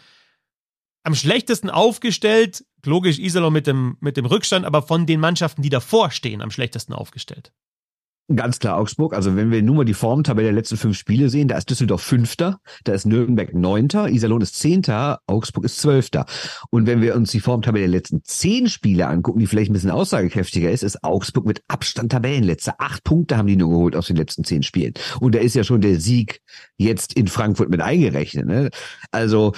[1.02, 2.64] am schlechtesten aufgestellt?
[2.86, 6.50] Logisch Iserlohn mit dem, mit dem Rückstand, aber von den Mannschaften, die davor stehen, am
[6.50, 7.52] schlechtesten aufgestellt.
[8.34, 9.12] Ganz klar Augsburg.
[9.12, 12.00] Also wenn wir nur mal die Formtabelle der letzten fünf Spiele sehen, da ist Düsseldorf
[12.00, 16.24] Fünfter, da ist Nürnberg Neunter, Iserlohn ist Zehnter, Augsburg ist Zwölfter.
[16.70, 19.90] Und wenn wir uns die Formtabelle der letzten zehn Spiele angucken, die vielleicht ein bisschen
[19.90, 22.76] aussagekräftiger ist, ist Augsburg mit Abstand Tabellenletzter.
[22.78, 24.94] Acht Punkte haben die nur geholt aus den letzten zehn Spielen.
[25.20, 26.40] Und da ist ja schon der Sieg
[26.78, 28.46] jetzt in Frankfurt mit eingerechnet.
[28.46, 28.70] Ne?
[29.10, 29.52] Also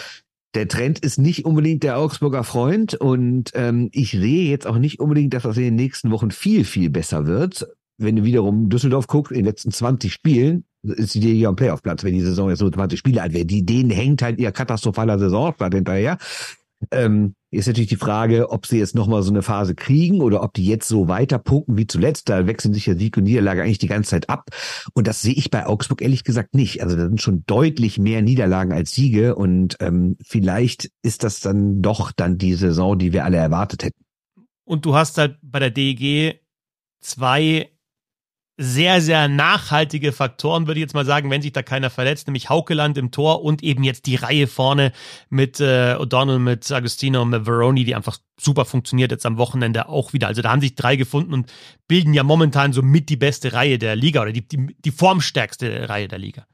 [0.57, 4.99] der Trend ist nicht unbedingt der Augsburger Freund und ähm, ich sehe jetzt auch nicht
[4.99, 7.67] unbedingt, dass das in den nächsten Wochen viel, viel besser wird
[7.99, 12.05] wenn du wiederum Düsseldorf guckst, in den letzten 20 Spielen, ist die hier am Playoff-Platz,
[12.05, 13.47] wenn die Saison jetzt so 20 Spiele alt wäre.
[13.47, 16.19] Die, denen hängt halt ihr katastrophaler Saisonstart hinterher.
[16.91, 20.53] Ähm, Ist natürlich die Frage, ob sie jetzt nochmal so eine Phase kriegen oder ob
[20.55, 22.29] die jetzt so weiter punkten wie zuletzt.
[22.29, 24.51] Da wechseln sich ja Sieg und Niederlage eigentlich die ganze Zeit ab.
[24.95, 26.83] Und das sehe ich bei Augsburg ehrlich gesagt nicht.
[26.83, 31.83] Also da sind schon deutlich mehr Niederlagen als Siege und ähm, vielleicht ist das dann
[31.83, 34.05] doch dann die Saison, die wir alle erwartet hätten.
[34.65, 36.41] Und du hast halt bei der DEG
[37.01, 37.71] zwei
[38.59, 42.49] sehr, sehr nachhaltige Faktoren, würde ich jetzt mal sagen, wenn sich da keiner verletzt, nämlich
[42.49, 44.93] Haukeland im Tor und eben jetzt die Reihe vorne
[45.29, 49.89] mit äh, O'Donnell, mit Agostino und mit Veroni, die einfach super funktioniert jetzt am Wochenende
[49.89, 50.29] auch wieder.
[50.29, 51.53] Also da haben sich drei gefunden und
[51.87, 55.89] bilden ja momentan so mit die beste Reihe der Liga oder die, die, die formstärkste
[55.89, 56.47] Reihe der Liga.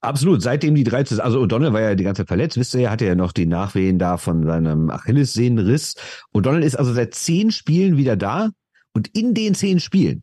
[0.00, 2.90] Absolut, seitdem die 13, also O'Donnell war ja die ganze Zeit verletzt, wisst ihr, er
[2.90, 5.94] hatte ja noch die Nachwehen da von seinem Achillessehnenriss.
[6.34, 8.50] O'Donnell ist also seit zehn Spielen wieder da
[8.92, 10.22] und in den zehn Spielen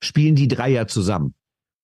[0.00, 1.34] spielen die Dreier zusammen.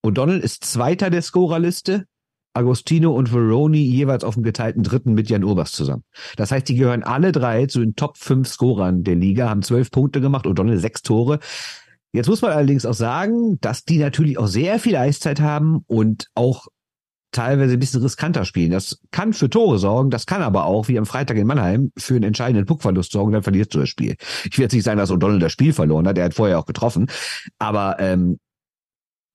[0.05, 2.07] O'Donnell ist Zweiter der Scorerliste,
[2.53, 6.05] Agostino und Veroni jeweils auf dem geteilten Dritten mit Jan Urbas zusammen.
[6.37, 9.91] Das heißt, die gehören alle drei zu den Top 5 Scorern der Liga, haben zwölf
[9.91, 11.41] Punkte gemacht, O'Donnell sechs Tore.
[12.13, 16.29] Jetzt muss man allerdings auch sagen, dass die natürlich auch sehr viel Eiszeit haben und
[16.35, 16.69] auch
[17.35, 18.71] teilweise ein bisschen riskanter spielen.
[18.71, 22.15] Das kann für Tore sorgen, das kann aber auch, wie am Freitag in Mannheim, für
[22.15, 24.17] einen entscheidenden Puckverlust sorgen, dann verlierst du das Spiel.
[24.45, 26.67] Ich will jetzt nicht sagen, dass O'Donnell das Spiel verloren hat, er hat vorher auch
[26.67, 27.09] getroffen,
[27.59, 28.39] aber ähm,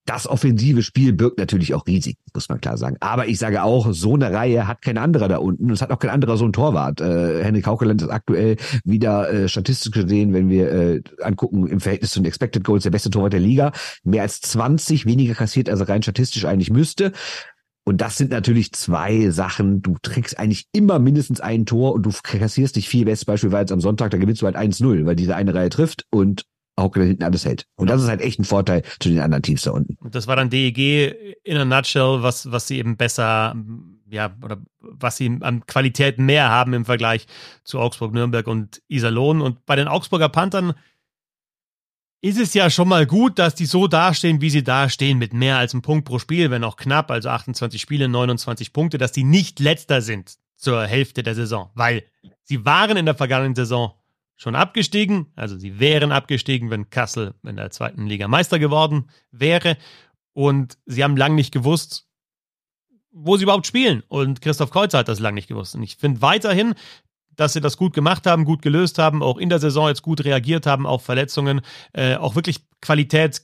[0.10, 2.98] das offensive Spiel birgt natürlich auch Risiken, muss man klar sagen.
[3.00, 5.70] Aber ich sage auch, so eine Reihe hat kein anderer da unten.
[5.70, 7.00] Es hat auch kein anderer so ein Torwart.
[7.00, 12.12] Äh, Henrik Haukeland ist aktuell wieder äh, statistisch gesehen, wenn wir äh, angucken, im Verhältnis
[12.12, 13.72] zu den Expected Goals der beste Torwart der Liga.
[14.04, 17.12] Mehr als 20 weniger kassiert, als er rein statistisch eigentlich müsste.
[17.90, 19.82] Und das sind natürlich zwei Sachen.
[19.82, 23.26] Du trägst eigentlich immer mindestens ein Tor und du kassierst dich viel besser.
[23.26, 26.46] Beispielsweise am Sonntag, da gewinnst du halt 1-0, weil diese eine Reihe trifft und
[26.80, 27.66] Hauke hinten alles hält.
[27.78, 29.98] Und das ist halt echt ein Vorteil zu den anderen Teams da unten.
[30.12, 33.56] Das war dann DEG in a nutshell, was, was sie eben besser,
[34.08, 37.26] ja, oder was sie an Qualität mehr haben im Vergleich
[37.64, 39.42] zu Augsburg, Nürnberg und Iserlohn.
[39.42, 40.76] Und bei den Augsburger Panthern
[42.22, 45.58] ist es ja schon mal gut, dass die so dastehen, wie sie dastehen, mit mehr
[45.58, 49.24] als einem Punkt pro Spiel, wenn auch knapp, also 28 Spiele, 29 Punkte, dass die
[49.24, 52.04] nicht letzter sind zur Hälfte der Saison, weil
[52.44, 53.94] sie waren in der vergangenen Saison
[54.36, 59.78] schon abgestiegen, also sie wären abgestiegen, wenn Kassel in der zweiten Liga Meister geworden wäre.
[60.32, 62.08] Und sie haben lang nicht gewusst,
[63.12, 64.02] wo sie überhaupt spielen.
[64.08, 65.76] Und Christoph Kreuzer hat das lang nicht gewusst.
[65.76, 66.74] Und ich finde weiterhin,
[67.40, 70.26] dass sie das gut gemacht haben, gut gelöst haben, auch in der Saison jetzt gut
[70.26, 71.62] reagiert haben auf Verletzungen,
[71.94, 73.44] äh, auch wirklich Qualität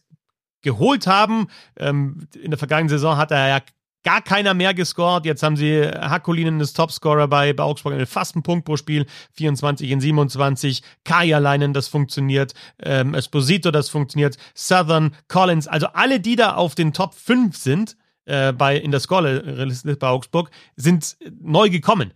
[0.62, 1.48] geholt haben.
[1.78, 3.62] Ähm, in der vergangenen Saison hat er ja
[4.04, 5.26] gar keiner mehr gescored.
[5.26, 9.06] Jetzt haben sie Hakulinen als Topscorer bei, bei Augsburg mit fast einen Punkt pro Spiel,
[9.34, 10.84] 24 in 27.
[11.06, 12.54] Kajaleinen, das funktioniert.
[12.84, 14.38] Ähm, Esposito, das funktioniert.
[14.54, 19.00] Southern, Collins, also alle, die da auf den Top 5 sind, äh, bei, in der
[19.00, 22.12] Scoreliste bei Augsburg, sind neu gekommen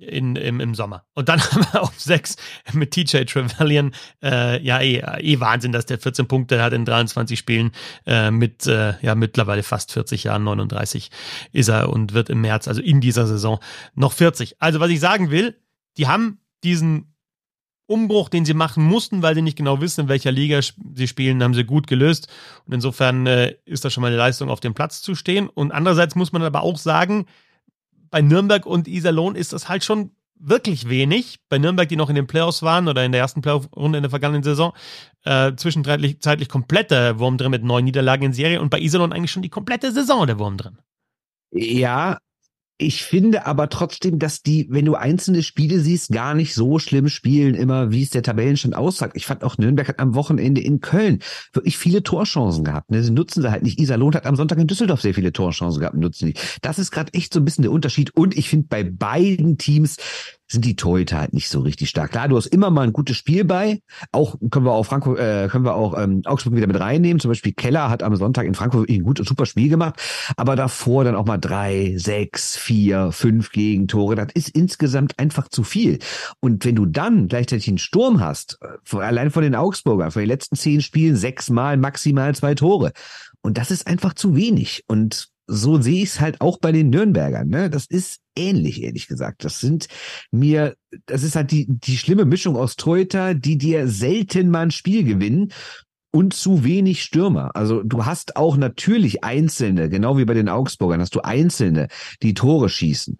[0.00, 1.04] in, im, im Sommer.
[1.14, 2.36] Und dann haben wir auf sechs
[2.72, 7.38] mit TJ Trevelyan, äh, ja, eh, eh Wahnsinn, dass der 14 Punkte hat in 23
[7.38, 7.72] Spielen,
[8.06, 11.10] äh, mit, äh, ja, mittlerweile fast 40 Jahren, 39
[11.52, 13.58] ist er und wird im März, also in dieser Saison,
[13.94, 14.60] noch 40.
[14.60, 15.56] Also, was ich sagen will,
[15.96, 17.14] die haben diesen
[17.90, 21.42] Umbruch, den sie machen mussten, weil sie nicht genau wissen, in welcher Liga sie spielen,
[21.42, 22.28] haben sie gut gelöst.
[22.64, 25.48] Und insofern äh, ist das schon mal eine Leistung, auf dem Platz zu stehen.
[25.48, 27.26] Und andererseits muss man aber auch sagen,
[28.10, 31.38] bei Nürnberg und Iserlohn ist das halt schon wirklich wenig.
[31.48, 34.10] Bei Nürnberg, die noch in den Playoffs waren oder in der ersten Playoff-Runde in der
[34.10, 34.72] vergangenen Saison,
[35.24, 39.30] äh, zwischenzeitlich zeitlich komplette Wurm drin mit neun Niederlagen in Serie und bei Iserlohn eigentlich
[39.30, 40.78] schon die komplette Saison der Wurm drin.
[41.52, 42.18] Ja,
[42.80, 47.08] ich finde aber trotzdem, dass die, wenn du einzelne Spiele siehst, gar nicht so schlimm
[47.08, 49.16] spielen, immer wie es der Tabellenstand aussagt.
[49.16, 51.18] Ich fand auch Nürnberg hat am Wochenende in Köln
[51.52, 52.90] wirklich viele Torchancen gehabt.
[52.90, 53.02] Ne?
[53.02, 53.78] Sie nutzen sie halt nicht.
[53.78, 56.34] Iserlohn hat am Sonntag in Düsseldorf sehr viele Torchancen gehabt, nutzen die.
[56.62, 58.16] Das ist gerade echt so ein bisschen der Unterschied.
[58.16, 59.98] Und ich finde bei beiden Teams
[60.50, 62.10] sind die Torhüter halt nicht so richtig stark.
[62.10, 63.80] Klar, du hast immer mal ein gutes Spiel bei.
[64.10, 67.20] Auch können wir auch Frankfurt, äh, können wir auch ähm, Augsburg wieder mit reinnehmen.
[67.20, 70.00] Zum Beispiel Keller hat am Sonntag in Frankfurt ein gut und super Spiel gemacht,
[70.36, 74.16] aber davor dann auch mal drei, sechs, vier, fünf Gegentore.
[74.16, 76.00] Das ist insgesamt einfach zu viel.
[76.40, 80.28] Und wenn du dann gleichzeitig einen Sturm hast, äh, allein von den Augsburgern, von den
[80.28, 82.92] letzten zehn Spielen sechsmal maximal zwei Tore.
[83.42, 84.84] Und das ist einfach zu wenig.
[84.88, 87.48] Und so sehe ich es halt auch bei den Nürnbergern.
[87.48, 87.70] Ne?
[87.70, 89.44] Das ist ähnlich, ehrlich gesagt.
[89.44, 89.88] Das sind
[90.30, 94.70] mir, das ist halt die, die schlimme Mischung aus Torhüter, die dir selten mal ein
[94.70, 95.52] Spiel gewinnen
[96.12, 97.54] und zu wenig Stürmer.
[97.54, 101.88] Also du hast auch natürlich Einzelne, genau wie bei den Augsburgern, hast du Einzelne,
[102.22, 103.16] die Tore schießen.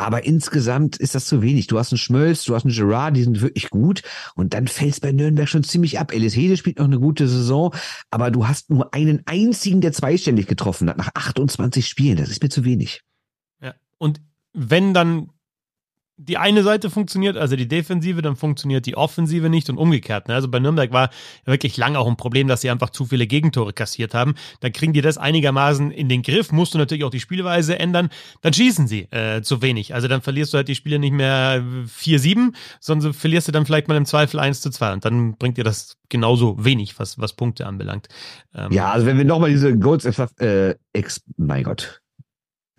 [0.00, 1.66] Aber insgesamt ist das zu wenig.
[1.66, 4.02] Du hast einen Schmölz, du hast einen Gerard, die sind wirklich gut.
[4.36, 6.14] Und dann fällt es bei Nürnberg schon ziemlich ab.
[6.14, 7.74] Elis Hede spielt noch eine gute Saison,
[8.10, 12.16] aber du hast nur einen einzigen, der zweistellig getroffen hat, nach 28 Spielen.
[12.16, 13.02] Das ist mir zu wenig.
[13.60, 13.74] Ja.
[13.98, 14.20] Und
[14.52, 15.30] wenn dann
[16.18, 20.26] die eine Seite funktioniert, also die Defensive, dann funktioniert die Offensive nicht und umgekehrt.
[20.26, 20.34] Ne?
[20.34, 21.10] Also bei Nürnberg war
[21.44, 24.34] wirklich lange auch ein Problem, dass sie einfach zu viele Gegentore kassiert haben.
[24.60, 28.10] Dann kriegen die das einigermaßen in den Griff, musst du natürlich auch die Spielweise ändern,
[28.42, 29.94] dann schießen sie äh, zu wenig.
[29.94, 33.86] Also dann verlierst du halt die Spiele nicht mehr 4-7, sondern verlierst du dann vielleicht
[33.86, 37.34] mal im Zweifel 1 zu 2 und dann bringt dir das genauso wenig, was, was
[37.34, 38.08] Punkte anbelangt.
[38.54, 40.04] Ähm, ja, also wenn wir nochmal diese Goals,
[40.40, 42.00] äh, ex, mein Gott,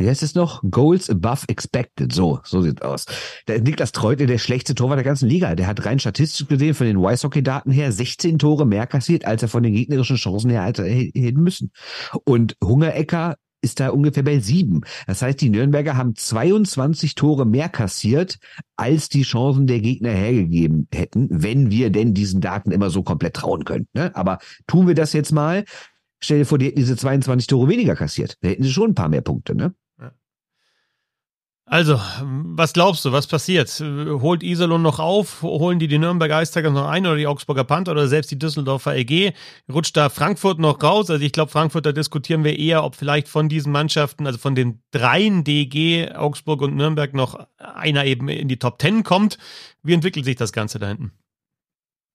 [0.08, 0.62] heißt es noch?
[0.70, 2.14] Goals above expected.
[2.14, 3.06] So, so sieht's aus.
[3.48, 5.56] Der Niklas Treute, der schlechteste Torwart der ganzen Liga.
[5.56, 9.50] Der hat rein statistisch gesehen von den Eishockey-Daten her 16 Tore mehr kassiert, als er
[9.50, 11.72] von den gegnerischen Chancen her hätte hin müssen.
[12.24, 14.82] Und Hungerecker ist da ungefähr bei sieben.
[15.08, 18.40] Das heißt, die Nürnberger haben 22 Tore mehr kassiert,
[18.78, 23.36] als die Chancen der Gegner hergegeben hätten, wenn wir denn diesen Daten immer so komplett
[23.36, 23.90] trauen könnten.
[23.94, 24.16] Ne?
[24.16, 25.66] Aber tun wir das jetzt mal.
[26.22, 28.36] Stell dir vor, die hätten diese 22 Tore weniger kassiert.
[28.42, 29.74] Da hätten sie schon ein paar mehr Punkte, ne?
[31.72, 33.70] Also, was glaubst du, was passiert?
[33.80, 35.44] Holt Iserlohn noch auf?
[35.44, 38.96] Holen die die Nürnberger Eistager noch ein oder die Augsburger Panther oder selbst die Düsseldorfer
[38.96, 39.34] EG?
[39.72, 41.12] Rutscht da Frankfurt noch raus?
[41.12, 44.56] Also ich glaube, Frankfurt, da diskutieren wir eher, ob vielleicht von diesen Mannschaften, also von
[44.56, 49.38] den dreien DG, Augsburg und Nürnberg noch einer eben in die Top Ten kommt.
[49.84, 51.12] Wie entwickelt sich das Ganze da hinten?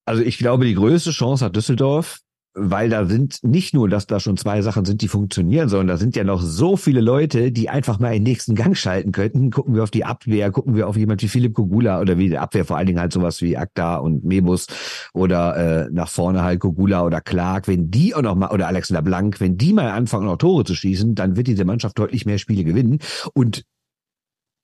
[0.04, 2.18] Also ich glaube, die größte Chance hat Düsseldorf
[2.54, 5.96] weil da sind nicht nur, dass da schon zwei Sachen sind, die funktionieren, sondern da
[5.96, 9.50] sind ja noch so viele Leute, die einfach mal den nächsten Gang schalten könnten.
[9.50, 12.38] Gucken wir auf die Abwehr, gucken wir auf jemand wie Philipp Kogula oder wie die
[12.38, 14.66] Abwehr vor allen Dingen halt sowas wie Akta und Mebus
[15.12, 17.66] oder äh, nach vorne halt Kogula oder Clark.
[17.66, 20.74] Wenn die auch noch mal, oder Alexander Blank, wenn die mal anfangen, noch Tore zu
[20.74, 23.00] schießen, dann wird diese Mannschaft deutlich mehr Spiele gewinnen.
[23.32, 23.64] Und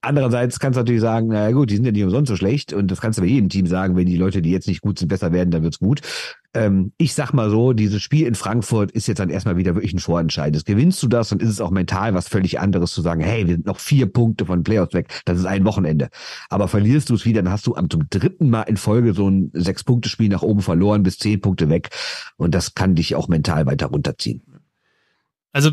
[0.03, 2.89] Andererseits kannst du natürlich sagen, na gut, die sind ja nicht umsonst so schlecht und
[2.89, 5.09] das kannst du bei jedem Team sagen, wenn die Leute, die jetzt nicht gut sind,
[5.09, 6.01] besser werden, dann wird's gut.
[6.55, 9.93] Ähm, ich sag mal so, dieses Spiel in Frankfurt ist jetzt dann erstmal wieder wirklich
[9.93, 10.55] ein Vorentscheid.
[10.55, 13.45] Das gewinnst du das, dann ist es auch mental was völlig anderes zu sagen, hey,
[13.45, 16.09] wir sind noch vier Punkte von Playoffs weg, das ist ein Wochenende.
[16.49, 19.29] Aber verlierst du es wieder, dann hast du am zum dritten Mal in Folge so
[19.29, 21.89] ein Sechs-Punkte-Spiel nach oben verloren, bis zehn Punkte weg
[22.37, 24.41] und das kann dich auch mental weiter runterziehen.
[25.53, 25.71] Also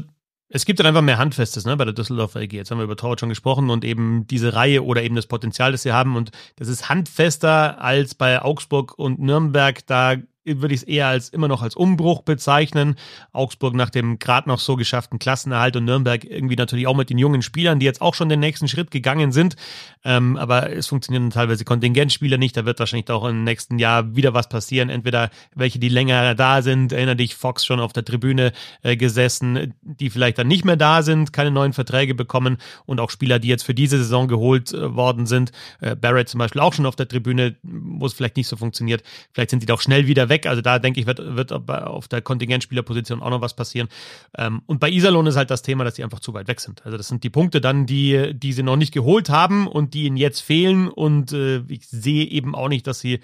[0.50, 2.56] es gibt dann einfach mehr Handfestes ne, bei der Düsseldorfer EG.
[2.56, 5.72] Jetzt haben wir über Torwart schon gesprochen und eben diese Reihe oder eben das Potenzial,
[5.72, 6.16] das sie haben.
[6.16, 9.86] Und das ist handfester als bei Augsburg und Nürnberg.
[9.86, 10.16] Da
[10.56, 12.96] würde ich es eher als immer noch als Umbruch bezeichnen.
[13.32, 17.18] Augsburg nach dem gerade noch so geschafften Klassenerhalt und Nürnberg irgendwie natürlich auch mit den
[17.18, 19.56] jungen Spielern, die jetzt auch schon den nächsten Schritt gegangen sind.
[20.04, 22.56] Ähm, aber es funktionieren teilweise Kontingentspieler nicht.
[22.56, 24.90] Da wird wahrscheinlich auch im nächsten Jahr wieder was passieren.
[24.90, 29.74] Entweder welche, die länger da sind, erinnere dich, Fox schon auf der Tribüne äh, gesessen,
[29.82, 33.48] die vielleicht dann nicht mehr da sind, keine neuen Verträge bekommen und auch Spieler, die
[33.48, 35.52] jetzt für diese Saison geholt äh, worden sind.
[35.80, 39.02] Äh, Barrett zum Beispiel auch schon auf der Tribüne, wo es vielleicht nicht so funktioniert.
[39.32, 40.46] Vielleicht sind die doch schnell wieder weg weg.
[40.46, 43.88] Also da denke ich, wird, wird auf der Kontingentspielerposition auch noch was passieren.
[44.36, 46.84] Ähm, und bei Iserlohn ist halt das Thema, dass sie einfach zu weit weg sind.
[46.84, 50.04] Also das sind die Punkte dann, die, die sie noch nicht geholt haben und die
[50.04, 50.88] ihnen jetzt fehlen.
[50.88, 53.20] Und äh, ich sehe eben auch nicht, dass sie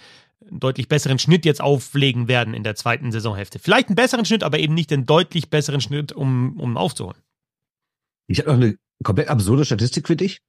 [0.48, 3.58] einen deutlich besseren Schnitt jetzt auflegen werden in der zweiten Saisonhälfte.
[3.58, 7.18] Vielleicht einen besseren Schnitt, aber eben nicht den deutlich besseren Schnitt, um, um aufzuholen.
[8.26, 10.40] Ich habe noch eine komplett absurde Statistik für dich.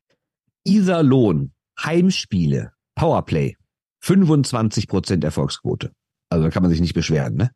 [0.65, 3.56] Iserlohn, Heimspiele, Powerplay,
[4.04, 5.91] 25% Erfolgsquote.
[6.29, 7.51] Also da kann man sich nicht beschweren, ne?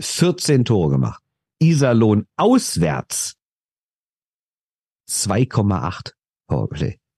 [0.00, 1.22] 14 Tore gemacht.
[1.60, 3.34] Iserlohn auswärts
[5.10, 6.12] 2,8
[6.46, 6.98] Powerplay.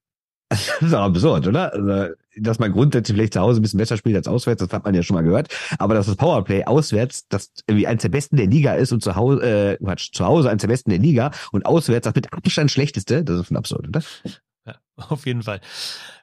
[0.51, 1.73] Das ist auch absurd, oder?
[1.73, 4.85] Also, dass man grundsätzlich vielleicht zu Hause ein bisschen besser spielt als auswärts, das hat
[4.85, 5.49] man ja schon mal gehört.
[5.79, 9.15] Aber dass das Powerplay auswärts, das irgendwie eines der besten der Liga ist und zu
[9.15, 12.71] Hause, äh, Quatsch, zu Hause eines der besten der Liga und auswärts das mit Abstand
[12.71, 14.03] schlechteste, das ist schon absurd, oder?
[15.09, 15.61] Auf jeden Fall.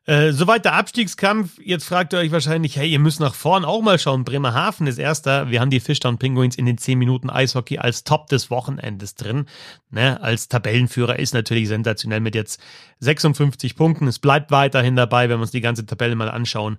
[0.05, 1.59] Äh, soweit der Abstiegskampf.
[1.61, 4.23] Jetzt fragt ihr euch wahrscheinlich, hey, ihr müsst nach vorn auch mal schauen.
[4.23, 5.51] Bremerhaven ist erster.
[5.51, 9.47] Wir haben die Fishtown Penguins in den 10 Minuten Eishockey als Top des Wochenendes drin.
[9.89, 12.61] Ne, als Tabellenführer ist natürlich sensationell mit jetzt
[13.01, 14.07] 56 Punkten.
[14.07, 16.77] Es bleibt weiterhin dabei, wenn wir uns die ganze Tabelle mal anschauen,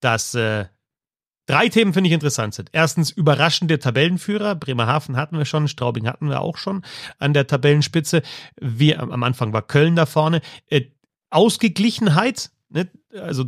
[0.00, 0.64] dass äh,
[1.50, 2.68] Drei Themen finde ich interessant sind.
[2.70, 4.54] Erstens überraschende Tabellenführer.
[4.54, 6.84] Bremerhaven hatten wir schon, Straubing hatten wir auch schon
[7.18, 8.22] an der Tabellenspitze.
[8.60, 10.42] Wir, am Anfang war Köln da vorne.
[11.30, 12.88] Ausgeglichenheit, ne?
[13.12, 13.46] also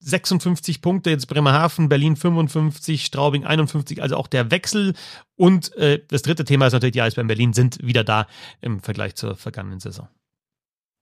[0.00, 4.94] 56 Punkte, jetzt Bremerhaven, Berlin 55, Straubing 51, also auch der Wechsel.
[5.36, 8.26] Und äh, das dritte Thema ist natürlich, die Eisbären Berlin sind wieder da
[8.60, 10.08] im Vergleich zur vergangenen Saison.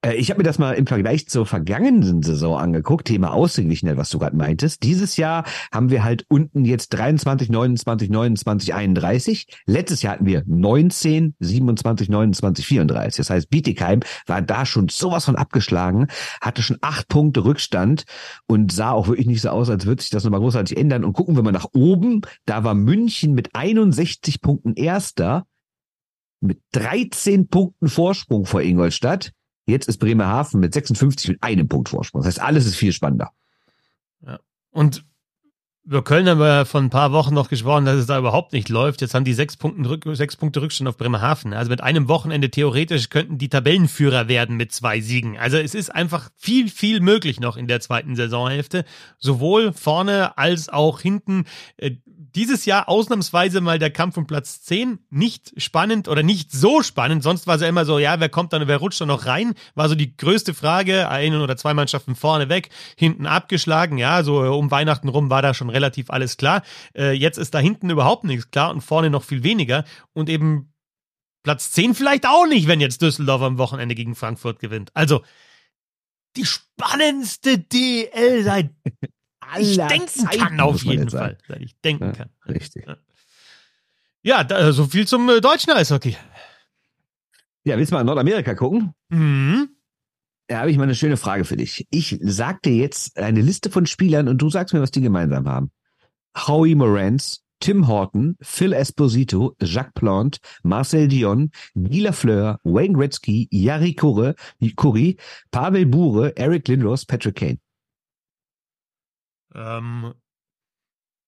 [0.01, 4.09] Äh, ich habe mir das mal im Vergleich zur vergangenen Saison angeguckt, Thema Ausgeglichenheit, was
[4.09, 4.83] du gerade meintest.
[4.83, 9.47] Dieses Jahr haben wir halt unten jetzt 23, 29, 29, 31.
[9.65, 13.17] Letztes Jahr hatten wir 19, 27, 29, 34.
[13.17, 16.07] Das heißt, Bietigheim war da schon sowas von abgeschlagen,
[16.41, 18.05] hatte schon acht Punkte Rückstand
[18.47, 21.03] und sah auch wirklich nicht so aus, als würde sich das nochmal großartig ändern.
[21.03, 25.45] Und gucken wir mal nach oben, da war München mit 61 Punkten Erster,
[26.39, 29.31] mit 13 Punkten Vorsprung vor Ingolstadt
[29.65, 32.21] Jetzt ist Bremerhaven mit 56 mit einem Punkt Vorsprung.
[32.21, 33.31] Das heißt, alles ist viel spannender.
[34.25, 34.39] Ja.
[34.71, 35.05] Und
[35.83, 38.69] über Köln haben wir vor ein paar Wochen noch geschworen, dass es da überhaupt nicht
[38.69, 39.01] läuft.
[39.01, 41.53] Jetzt haben die sechs, Punkte, Rück sechs Punkte Rückstand auf Bremerhaven.
[41.53, 45.39] Also mit einem Wochenende theoretisch könnten die Tabellenführer werden mit zwei Siegen.
[45.39, 48.85] Also es ist einfach viel, viel möglich noch in der zweiten Saisonhälfte.
[49.17, 51.45] Sowohl vorne als auch hinten.
[52.21, 54.99] Äh, dieses Jahr ausnahmsweise mal der Kampf um Platz 10.
[55.09, 57.23] Nicht spannend oder nicht so spannend.
[57.23, 59.53] Sonst war es ja immer so, ja, wer kommt dann, wer rutscht dann noch rein?
[59.75, 61.09] War so die größte Frage.
[61.09, 63.97] Eine oder zwei Mannschaften vorne weg, hinten abgeschlagen.
[63.97, 66.63] Ja, so um Weihnachten rum war da schon relativ alles klar.
[66.95, 69.83] Äh, jetzt ist da hinten überhaupt nichts klar und vorne noch viel weniger.
[70.13, 70.73] Und eben
[71.43, 74.91] Platz 10 vielleicht auch nicht, wenn jetzt Düsseldorf am Wochenende gegen Frankfurt gewinnt.
[74.93, 75.21] Also
[76.37, 78.69] die spannendste DL seit
[79.59, 81.37] ich denken Zeiten, kann auf jeden Fall.
[81.47, 82.29] Seit ich denken ja, kann.
[82.47, 82.85] Richtig.
[84.23, 86.15] Ja, da, so viel zum äh, deutschen Eishockey.
[87.63, 88.93] Ja, willst du mal in Nordamerika gucken?
[89.09, 89.69] Mhm.
[90.47, 91.87] Da habe ich mal eine schöne Frage für dich.
[91.91, 95.47] Ich sag dir jetzt eine Liste von Spielern und du sagst mir, was die gemeinsam
[95.47, 95.71] haben.
[96.35, 103.93] Howie Morantz, Tim Horton, Phil Esposito, Jacques Plante, Marcel Dion, Guy Lafleur, Wayne Gretzky, Yari
[103.93, 104.35] Kure,
[104.75, 105.17] Kuri,
[105.51, 107.59] Pavel Bure, Eric Lindros, Patrick Kane.
[109.53, 110.13] Ähm,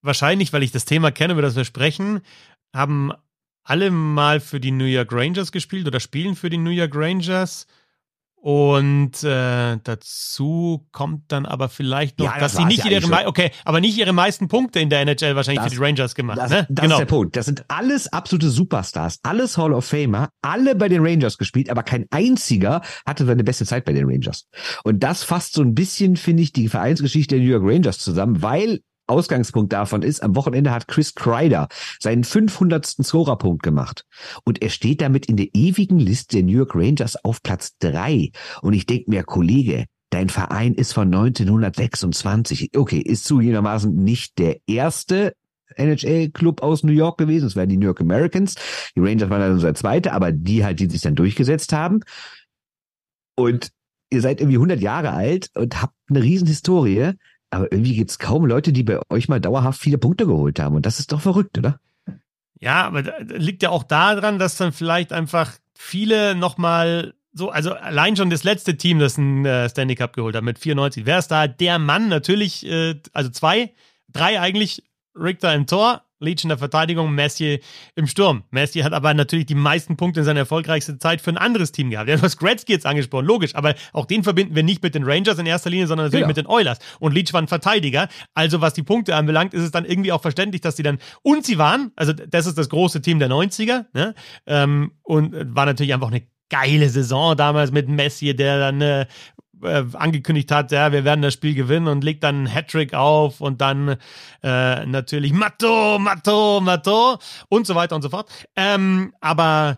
[0.02, 2.22] wahrscheinlich, weil ich das Thema kenne, über das wir sprechen,
[2.74, 3.12] haben
[3.64, 7.68] alle mal für die New York Rangers gespielt oder spielen für die New York Rangers.
[8.46, 13.52] Und äh, dazu kommt dann aber vielleicht noch, ja, das dass sie nicht ihre, okay,
[13.64, 16.40] aber nicht ihre meisten Punkte in der NHL wahrscheinlich das, für die Rangers gemacht.
[16.40, 16.68] Das, ne?
[16.70, 16.96] das genau.
[16.96, 17.38] ist der Punkt.
[17.38, 21.84] Das sind alles absolute Superstars, alles Hall of Famer, alle bei den Rangers gespielt, aber
[21.84, 24.50] kein einziger hatte seine beste Zeit bei den Rangers.
[24.84, 28.42] Und das fasst so ein bisschen, finde ich, die Vereinsgeschichte der New York Rangers zusammen,
[28.42, 31.68] weil Ausgangspunkt davon ist, am Wochenende hat Chris Kreider
[32.00, 32.86] seinen 500.
[32.86, 34.06] Scorerpunkt gemacht.
[34.46, 38.32] Und er steht damit in der ewigen Liste der New York Rangers auf Platz drei.
[38.62, 42.78] Und ich denke mir, Kollege, dein Verein ist von 1926.
[42.78, 45.34] Okay, ist zugegebenermaßen nicht der erste
[45.76, 47.48] NHL-Club aus New York gewesen.
[47.48, 48.56] Es wären die New York Americans.
[48.96, 52.02] Die Rangers waren dann unser zweite, aber die halt, die sich dann durchgesetzt haben.
[53.36, 53.72] Und
[54.12, 57.14] ihr seid irgendwie 100 Jahre alt und habt eine Riesenhistorie.
[57.54, 60.76] Aber irgendwie gibt es kaum Leute, die bei euch mal dauerhaft viele Punkte geholt haben.
[60.76, 61.80] Und das ist doch verrückt, oder?
[62.60, 68.16] Ja, aber liegt ja auch daran, dass dann vielleicht einfach viele nochmal so, also allein
[68.16, 71.30] schon das letzte Team, das ein äh, Stanley Cup geholt hat mit 94, wer ist
[71.30, 72.08] da der Mann?
[72.08, 73.74] Natürlich, äh, also zwei,
[74.12, 74.84] drei eigentlich,
[75.16, 77.60] Richter im Tor, Leach in der Verteidigung, Messier
[77.96, 78.44] im Sturm.
[78.52, 81.90] Messier hat aber natürlich die meisten Punkte in seiner erfolgreichsten Zeit für ein anderes Team
[81.90, 82.10] gehabt.
[82.10, 85.04] Ja, du hast Gretzky jetzt angesprochen, logisch, aber auch den verbinden wir nicht mit den
[85.04, 86.28] Rangers in erster Linie, sondern natürlich ja.
[86.28, 86.80] mit den Oilers.
[87.00, 88.08] Und Leach war ein Verteidiger.
[88.34, 91.46] Also was die Punkte anbelangt, ist es dann irgendwie auch verständlich, dass sie dann, und
[91.46, 94.16] sie waren, also das ist das große Team der 90er, ne?
[94.46, 99.06] Ähm, und war natürlich einfach eine geile Saison damals mit Messi, der dann äh,
[99.64, 103.42] äh, angekündigt hat, ja, wir werden das Spiel gewinnen und legt dann einen Hattrick auf
[103.42, 103.98] und dann
[104.44, 107.18] äh, natürlich Matto, Matto, Matto
[107.50, 108.30] und so weiter und so fort.
[108.56, 109.78] Ähm, aber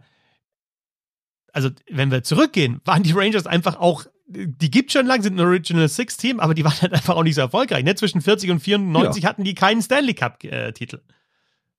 [1.53, 5.45] also wenn wir zurückgehen, waren die Rangers einfach auch die gibt schon lang, sind ein
[5.45, 7.83] Original Six Team, aber die waren halt einfach auch nicht so erfolgreich.
[7.83, 7.93] Ne?
[7.95, 9.29] Zwischen 40 und 94 ja.
[9.29, 11.01] hatten die keinen Stanley Cup äh, Titel.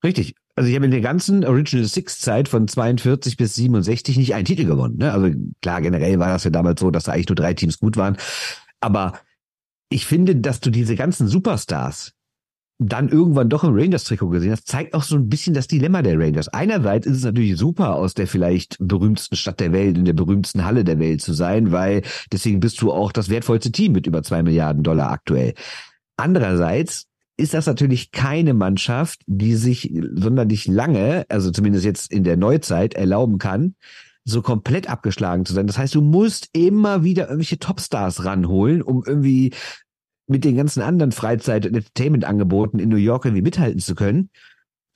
[0.03, 0.35] Richtig.
[0.57, 4.45] Also ich habe in der ganzen Original Six Zeit von 42 bis 67 nicht einen
[4.45, 4.97] Titel gewonnen.
[4.97, 5.13] Ne?
[5.13, 5.29] Also
[5.61, 8.17] klar, generell war das ja damals so, dass da eigentlich nur drei Teams gut waren.
[8.81, 9.13] Aber
[9.89, 12.13] ich finde, dass du diese ganzen Superstars
[12.79, 16.19] dann irgendwann doch im Rangers-Trikot gesehen hast, zeigt auch so ein bisschen das Dilemma der
[16.19, 16.47] Rangers.
[16.47, 20.65] Einerseits ist es natürlich super, aus der vielleicht berühmtesten Stadt der Welt, in der berühmtesten
[20.65, 24.23] Halle der Welt zu sein, weil deswegen bist du auch das wertvollste Team mit über
[24.23, 25.53] zwei Milliarden Dollar aktuell.
[26.17, 27.06] Andererseits
[27.37, 32.95] ist das natürlich keine Mannschaft, die sich sonderlich lange, also zumindest jetzt in der Neuzeit,
[32.95, 33.75] erlauben kann,
[34.25, 35.67] so komplett abgeschlagen zu sein.
[35.67, 39.53] Das heißt, du musst immer wieder irgendwelche Topstars ranholen, um irgendwie
[40.27, 44.29] mit den ganzen anderen Freizeit- und Entertainment-Angeboten in New York irgendwie mithalten zu können.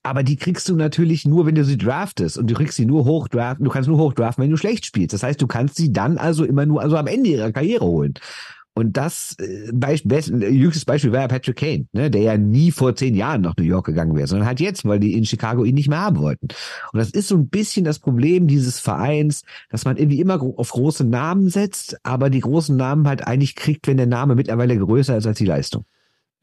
[0.03, 2.37] Aber die kriegst du natürlich nur, wenn du sie draftest.
[2.37, 3.63] Und du kriegst sie nur hochdraften.
[3.63, 5.13] Du kannst nur hochdraften, wenn du schlecht spielst.
[5.13, 8.15] Das heißt, du kannst sie dann also immer nur, also am Ende ihrer Karriere holen.
[8.73, 13.15] Und das äh, jüngstes Beispiel war ja Patrick Kane, ne, der ja nie vor zehn
[13.15, 15.89] Jahren nach New York gegangen wäre, sondern halt jetzt, weil die in Chicago ihn nicht
[15.89, 16.47] mehr haben wollten.
[16.93, 20.71] Und das ist so ein bisschen das Problem dieses Vereins, dass man irgendwie immer auf
[20.71, 25.17] große Namen setzt, aber die großen Namen halt eigentlich kriegt, wenn der Name mittlerweile größer
[25.17, 25.85] ist als die Leistung.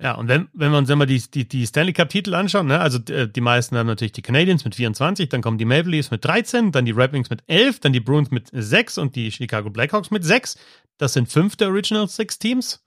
[0.00, 2.98] Ja, und wenn, wenn wir uns immer die, die, die Stanley Cup-Titel anschauen, ne, also
[3.12, 6.24] äh, die meisten haben natürlich die Canadiens mit 24, dann kommen die Maple Leafs mit
[6.24, 9.70] 13, dann die Red Wings mit 11, dann die Bruins mit 6 und die Chicago
[9.70, 10.56] Blackhawks mit 6.
[10.98, 12.80] Das sind fünf der Original Six Teams.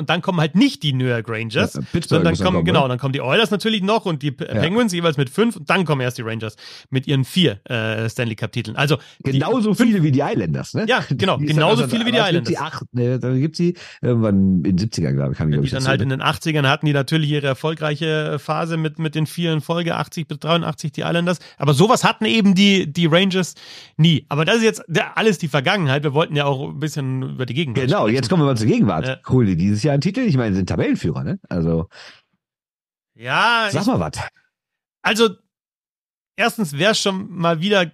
[0.00, 2.98] Und dann kommen halt nicht die New York Rangers, ja, sondern dann kommen, genau, dann
[2.98, 4.60] kommen die Oilers natürlich noch und die ja.
[4.60, 6.56] Penguins jeweils mit fünf und dann kommen erst die Rangers
[6.88, 8.76] mit ihren vier äh, Stanley Cup Titeln.
[8.76, 10.86] Also genauso die, viele wie die Islanders, ne?
[10.88, 12.48] Ja, genau, genauso viele wie die Islanders.
[12.48, 15.70] Die acht, ne, dann gibt's die irgendwann in den 70ern, glaube ich, kann ich Die
[15.70, 19.60] dann halt in den 80ern hatten die natürlich ihre erfolgreiche Phase mit mit den vielen
[19.60, 23.54] Folge 80 bis 83 die Islanders, aber sowas hatten eben die die Rangers
[23.96, 24.24] nie.
[24.28, 24.84] Aber das ist jetzt
[25.14, 26.02] alles die Vergangenheit.
[26.02, 27.86] Wir wollten ja auch ein bisschen über die Gegenwart.
[27.86, 28.14] Genau, sprechen.
[28.14, 29.06] jetzt kommen wir mal zur Gegenwart.
[29.06, 29.16] Ja.
[29.28, 30.20] Cool, dieses Jahr ja einen Titel.
[30.20, 31.38] Ich meine, sind Tabellenführer, ne?
[31.48, 31.88] Also.
[33.14, 33.68] Ja.
[33.70, 34.12] Sag mal was.
[35.02, 35.30] Also,
[36.36, 37.90] erstens wäre es schon mal wieder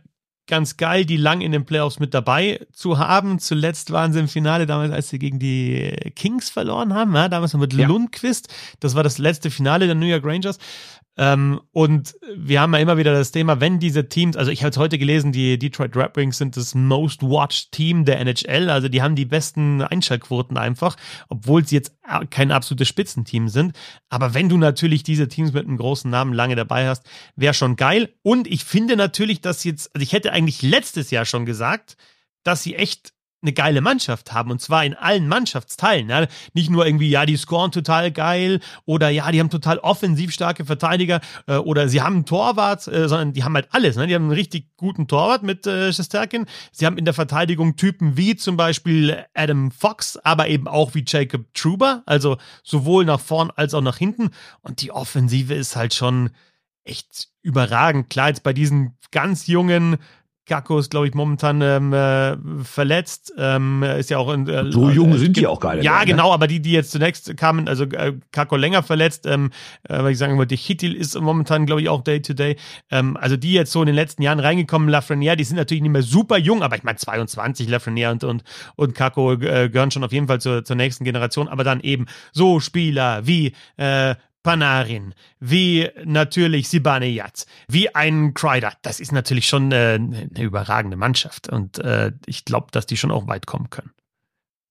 [0.46, 3.38] ganz geil, die lang in den Playoffs mit dabei zu haben.
[3.38, 7.52] Zuletzt waren sie im Finale damals, als sie gegen die Kings verloren haben, ja, damals
[7.52, 7.86] noch mit ja.
[7.86, 8.48] Lundqvist.
[8.80, 10.58] Das war das letzte Finale der New York Rangers.
[11.18, 14.70] Ähm, und wir haben ja immer wieder das Thema, wenn diese Teams, also ich habe
[14.70, 18.88] es heute gelesen, die Detroit Red Wings sind das most watched Team der NHL, also
[18.88, 20.96] die haben die besten Einschaltquoten einfach,
[21.28, 21.94] obwohl sie jetzt
[22.30, 23.72] kein absolutes Spitzenteam sind.
[24.10, 27.04] Aber wenn du natürlich diese Teams mit einem großen Namen lange dabei hast,
[27.34, 28.14] wäre schon geil.
[28.22, 31.96] Und ich finde natürlich, dass jetzt, also ich hätte eigentlich letztes Jahr schon gesagt,
[32.42, 36.08] dass sie echt eine geile Mannschaft haben und zwar in allen Mannschaftsteilen.
[36.08, 36.26] Ja.
[36.54, 40.64] Nicht nur irgendwie, ja, die scoren total geil oder ja, die haben total offensiv starke
[40.64, 43.96] Verteidiger äh, oder sie haben einen Torwart, äh, sondern die haben halt alles.
[43.96, 44.06] Ne.
[44.06, 46.46] Die haben einen richtig guten Torwart mit äh, Shesterkin.
[46.72, 51.04] Sie haben in der Verteidigung Typen wie zum Beispiel Adam Fox, aber eben auch wie
[51.06, 54.30] Jacob Truber, also sowohl nach vorn als auch nach hinten.
[54.62, 56.30] Und die Offensive ist halt schon
[56.84, 58.10] echt überragend.
[58.10, 59.98] Klar, jetzt bei diesen ganz jungen
[60.46, 63.34] Kako ist, glaube ich, momentan ähm, äh, verletzt.
[63.36, 65.84] Ähm, ist ja auch in, äh, so jung äh, sind die auch gar nicht.
[65.84, 66.06] Ja, mehr, ne?
[66.06, 69.50] genau, aber die, die jetzt zunächst kamen, also äh, Kako länger verletzt, ähm,
[69.88, 72.56] äh, weil ich sagen wollte, Hittil ist momentan, glaube ich, auch Day to Day.
[72.90, 75.92] Ähm, also die jetzt so in den letzten Jahren reingekommen, Lafreniere, die sind natürlich nicht
[75.92, 78.44] mehr super jung, aber ich meine 22, Lafreniere und und
[78.76, 82.06] und Kako äh, gehören schon auf jeden Fall zur, zur nächsten Generation, aber dann eben
[82.32, 84.14] so Spieler wie äh,
[84.46, 88.74] Panarin, wie natürlich Sibane Yatz, wie ein Kreider.
[88.82, 93.10] Das ist natürlich schon äh, eine überragende Mannschaft und äh, ich glaube, dass die schon
[93.10, 93.90] auch weit kommen können.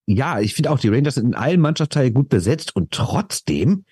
[0.08, 3.84] Ja, ich finde auch, die Rangers sind in allen Mannschaftsteilen gut besetzt und trotzdem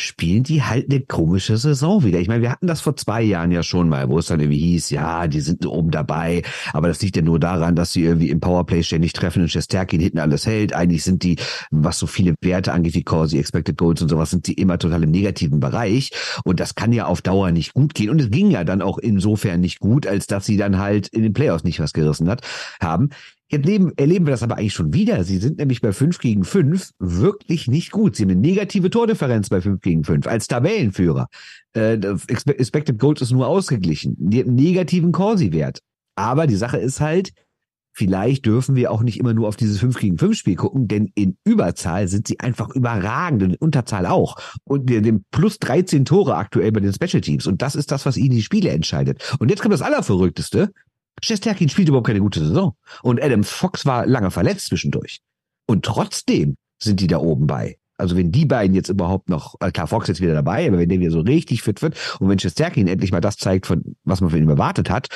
[0.00, 2.20] spielen die halt eine komische Saison wieder.
[2.20, 4.58] Ich meine, wir hatten das vor zwei Jahren ja schon mal, wo es dann irgendwie
[4.58, 6.42] hieß, ja, die sind oben dabei,
[6.72, 10.00] aber das liegt ja nur daran, dass sie irgendwie im Powerplay ständig treffen und Shesterkin
[10.00, 10.72] hinten alles hält.
[10.72, 11.36] Eigentlich sind die,
[11.70, 15.02] was so viele Werte angeht wie Corsi, Expected Goals und sowas, sind die immer total
[15.02, 16.10] im negativen Bereich
[16.44, 18.98] und das kann ja auf Dauer nicht gut gehen und es ging ja dann auch
[18.98, 22.42] insofern nicht gut, als dass sie dann halt in den Playoffs nicht was gerissen hat,
[22.80, 23.10] haben.
[23.50, 25.24] Jetzt leben, erleben wir das aber eigentlich schon wieder.
[25.24, 28.14] Sie sind nämlich bei 5 gegen 5 wirklich nicht gut.
[28.14, 31.28] Sie haben eine negative Tordifferenz bei 5 gegen 5 als Tabellenführer.
[31.72, 31.94] Äh,
[32.28, 34.16] Expected Goals ist nur ausgeglichen.
[34.18, 35.80] Die haben einen negativen Corsi-Wert.
[36.14, 37.32] Aber die Sache ist halt,
[37.94, 41.10] vielleicht dürfen wir auch nicht immer nur auf dieses 5 gegen 5 Spiel gucken, denn
[41.14, 44.36] in Überzahl sind sie einfach überragend und in Unterzahl auch.
[44.64, 47.46] Und dem plus 13 Tore aktuell bei den Special Teams.
[47.46, 49.36] Und das ist das, was ihnen die Spiele entscheidet.
[49.38, 50.70] Und jetzt kommt das Allerverrückteste.
[51.22, 52.74] Shesterkin spielt überhaupt keine gute Saison.
[53.02, 55.20] Und Adam Fox war lange verletzt zwischendurch.
[55.66, 57.78] Und trotzdem sind die da oben bei.
[57.98, 60.88] Also wenn die beiden jetzt überhaupt noch, äh, klar, Fox jetzt wieder dabei, aber wenn
[60.88, 64.20] der wieder so richtig fit wird und wenn Shesterkin endlich mal das zeigt, von was
[64.20, 65.08] man von ihm erwartet hat,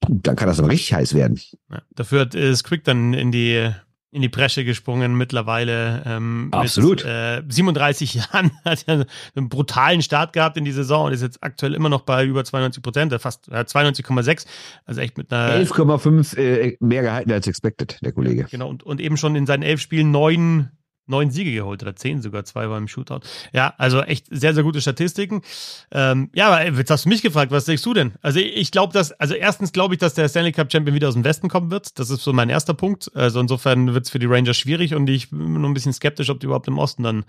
[0.00, 1.38] dann kann das aber richtig heiß werden.
[1.70, 3.70] Ja, dafür äh, Squick dann in die
[4.12, 6.02] in die Bresche gesprungen mittlerweile.
[6.04, 7.04] Ähm, Absolut.
[7.04, 9.06] Mit, äh, 37 Jahren hat er
[9.36, 12.44] einen brutalen Start gehabt in die Saison und ist jetzt aktuell immer noch bei über
[12.44, 14.46] 92 Prozent, fast äh, 92,6.
[14.84, 18.46] Also echt mit einer 11,5 äh, mehr gehalten als expected, der Kollege.
[18.50, 20.70] Genau, und, und eben schon in seinen elf Spielen neun
[21.10, 23.20] neun Siege geholt oder zehn sogar, zwei war im Shootout.
[23.52, 25.42] Ja, also echt sehr, sehr gute Statistiken.
[25.90, 28.12] Ähm, ja, aber jetzt hast du mich gefragt, was denkst du denn?
[28.22, 31.14] Also ich glaube, dass, also erstens glaube ich, dass der Stanley Cup Champion wieder aus
[31.14, 31.98] dem Westen kommen wird.
[31.98, 33.10] Das ist so mein erster Punkt.
[33.14, 36.30] Also insofern wird es für die Rangers schwierig und ich bin nur ein bisschen skeptisch,
[36.30, 37.24] ob die überhaupt im Osten dann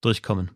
[0.00, 0.50] durchkommen.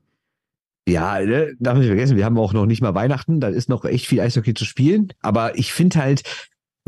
[0.89, 3.85] Ja, ne, darf nicht vergessen, wir haben auch noch nicht mal Weihnachten, da ist noch
[3.85, 5.13] echt viel Eishockey zu spielen.
[5.21, 6.23] Aber ich finde halt,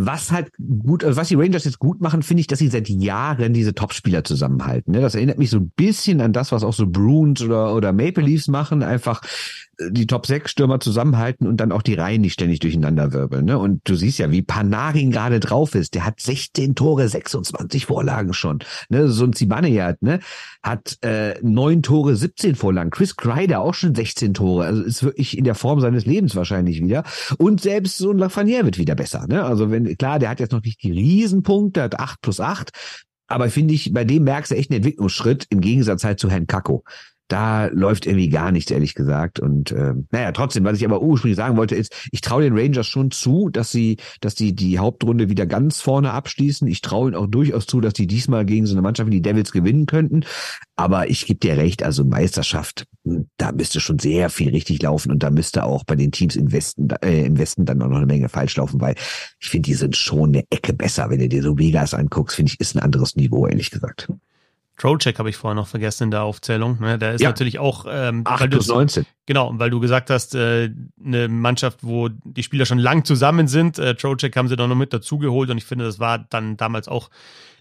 [0.07, 2.88] was halt gut, also was die Rangers jetzt gut machen, finde ich, dass sie seit
[2.88, 4.92] Jahren diese Topspieler zusammenhalten.
[4.92, 5.00] Ne?
[5.00, 8.24] Das erinnert mich so ein bisschen an das, was auch so Bruins oder, oder Maple
[8.24, 8.82] Leafs machen.
[8.82, 9.22] Einfach
[9.79, 13.47] die Top 6 Stürmer zusammenhalten und dann auch die Reihen nicht ständig durcheinander wirbeln.
[13.47, 13.59] Ne?
[13.59, 15.95] Und du siehst ja, wie Panarin gerade drauf ist.
[15.95, 18.61] Der hat 16 Tore, 26 Vorlagen schon.
[18.91, 19.09] Ne?
[19.09, 20.20] So ein Zibanejad, ne?
[20.62, 22.91] hat äh, 9 Tore, 17 Vorlagen.
[22.91, 24.66] Chris Kreider auch schon 16 Tore.
[24.66, 27.05] Also ist wirklich in der Form seines Lebens wahrscheinlich wieder.
[27.39, 29.27] Und selbst so ein Lafreniere wird wieder besser.
[29.27, 29.43] Ne?
[29.43, 32.70] Also wenn, klar, der hat jetzt noch nicht die Riesenpunkte, hat 8 plus 8.
[33.27, 36.47] Aber finde ich, bei dem merkst du echt einen Entwicklungsschritt im Gegensatz halt zu Herrn
[36.47, 36.85] Kakko
[37.33, 39.41] da läuft irgendwie gar nichts, ehrlich gesagt.
[39.41, 42.87] Und ähm, naja, trotzdem, was ich aber ursprünglich sagen wollte, ist, ich traue den Rangers
[42.87, 46.68] schon zu, dass sie, dass sie die Hauptrunde wieder ganz vorne abschließen.
[46.68, 49.22] Ich traue ihnen auch durchaus zu, dass die diesmal gegen so eine Mannschaft wie die
[49.22, 50.24] Devils gewinnen könnten.
[50.76, 55.11] Aber ich gebe dir recht, also Meisterschaft, hm, da müsste schon sehr viel richtig laufen
[55.11, 57.97] und da müsste auch bei den Teams im Westen, äh, im Westen dann auch noch
[57.97, 58.95] eine Menge falsch laufen, weil
[59.41, 61.09] ich finde, die sind schon eine Ecke besser.
[61.09, 64.09] Wenn du dir so Vegas anguckst, finde ich, ist ein anderes Niveau, ehrlich gesagt.
[64.79, 66.79] Trocheck habe ich vorher noch vergessen in der Aufzählung.
[66.81, 66.99] Ne?
[66.99, 67.29] Der ist ja.
[67.29, 69.07] natürlich auch ähm, 8 plus 19.
[69.27, 70.70] Genau, weil du gesagt hast, äh,
[71.05, 73.79] eine Mannschaft, wo die Spieler schon lang zusammen sind.
[73.79, 76.89] Äh, Trocheck haben sie doch noch mit dazugeholt und ich finde, das war dann damals
[76.89, 77.11] auch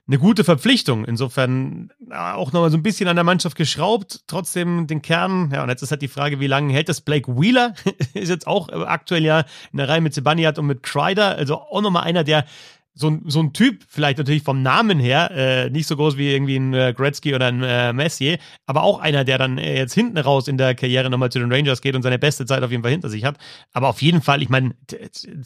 [0.08, 1.06] eine gute Verpflichtung.
[1.06, 5.52] Insofern äh, auch nochmal so ein bisschen an der Mannschaft geschraubt, trotzdem den Kern.
[5.54, 7.74] Ja, und jetzt ist halt die Frage, wie lange hält das Blake Wheeler?
[8.14, 11.36] ist jetzt auch aktuell ja in der Reihe mit Sebaniat und mit Kreider.
[11.36, 12.46] Also auch nochmal einer, der
[12.94, 16.32] so ein, so ein Typ, vielleicht natürlich vom Namen her, äh, nicht so groß wie
[16.32, 19.94] irgendwie ein äh, Gretzky oder ein äh, Messier, aber auch einer, der dann äh, jetzt
[19.94, 22.72] hinten raus in der Karriere nochmal zu den Rangers geht und seine beste Zeit auf
[22.72, 23.38] jeden Fall hinter sich hat.
[23.72, 24.76] Aber auf jeden Fall, ich meine,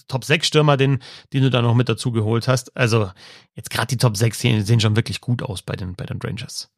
[0.08, 1.00] Top 6 Stürmer, den,
[1.34, 2.76] den du da noch mit dazu geholt hast.
[2.76, 3.12] Also
[3.54, 6.20] jetzt gerade die Top 6 sehen, sehen schon wirklich gut aus bei den, bei den
[6.22, 6.75] Rangers.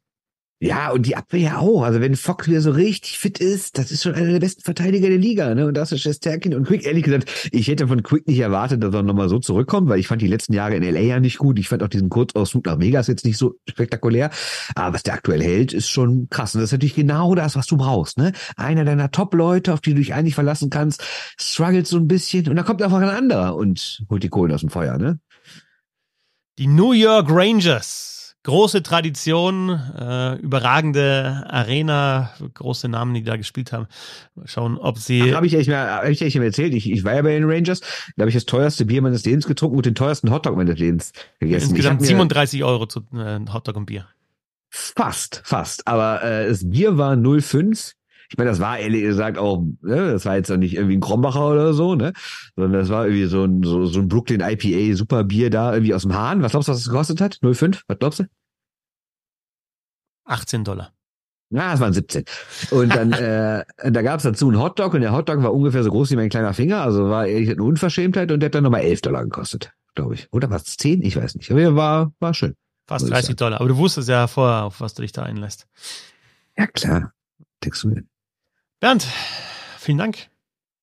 [0.60, 1.82] Ja, und die Abwehr ja auch.
[1.82, 5.08] Also wenn Fox wieder so richtig fit ist, das ist schon einer der besten Verteidiger
[5.08, 5.54] der Liga.
[5.54, 5.66] Ne?
[5.66, 6.84] Und das ist Shesterkin und Quick.
[6.84, 10.08] Ehrlich gesagt, ich hätte von Quick nicht erwartet, dass er nochmal so zurückkommt, weil ich
[10.08, 11.00] fand die letzten Jahre in L.A.
[11.00, 11.60] ja nicht gut.
[11.60, 14.30] Ich fand auch diesen Kurzausflug nach Vegas jetzt nicht so spektakulär.
[14.74, 16.56] Aber was der aktuell hält, ist schon krass.
[16.56, 18.18] Und das ist natürlich genau das, was du brauchst.
[18.18, 18.32] Ne?
[18.56, 21.04] Einer deiner Top-Leute, auf die du dich eigentlich verlassen kannst,
[21.38, 24.62] struggelt so ein bisschen und dann kommt einfach ein anderer und holt die Kohlen aus
[24.62, 24.98] dem Feuer.
[24.98, 25.20] Ne?
[26.58, 28.17] Die New York Rangers
[28.48, 33.86] große Tradition, äh, überragende Arena, große Namen, die da gespielt haben.
[34.34, 35.34] Mal schauen, ob sie.
[35.34, 36.72] Habe ich echt mal, hab ich echt mal erzählt.
[36.72, 37.80] Ich, ich war ja bei den Rangers.
[38.16, 41.12] Da habe ich das teuerste Bier meines Lebens getrunken und den teuersten Hotdog meines Lebens
[41.40, 41.68] gegessen.
[41.68, 44.06] Insgesamt 37 Euro zu äh, Hotdog und Bier.
[44.70, 45.86] Fast, fast.
[45.86, 47.92] Aber äh, das Bier war 0,5
[48.30, 51.00] ich meine, das war ehrlich gesagt auch, ne, das war jetzt auch nicht irgendwie ein
[51.00, 52.12] Krombacher oder so, ne?
[52.56, 55.94] Sondern das war irgendwie so ein, so, so ein Brooklyn IPA super Bier da irgendwie
[55.94, 56.42] aus dem Hahn.
[56.42, 57.38] Was glaubst du, was das gekostet hat?
[57.42, 57.80] 0,5?
[57.86, 58.24] Was glaubst du?
[60.28, 60.92] 18 Dollar.
[61.50, 62.24] Na, es waren 17.
[62.70, 65.90] Und dann, äh, da gab es dazu einen Hotdog und der Hotdog war ungefähr so
[65.90, 68.82] groß wie mein kleiner Finger, also war ehrlich eine Unverschämtheit und der hat dann nochmal
[68.82, 70.28] 11 Dollar gekostet, glaube ich.
[70.32, 70.64] Oder was?
[70.76, 71.02] 10?
[71.02, 71.50] Ich weiß nicht.
[71.50, 72.54] Aber war, war schön.
[72.86, 73.60] Fast 30 Dollar.
[73.60, 75.66] Aber du wusstest ja vorher, auf was du dich da einlässt.
[76.56, 77.12] Ja, klar.
[77.64, 78.04] Denkst du mir.
[78.80, 79.06] Bernd,
[79.78, 80.28] vielen Dank.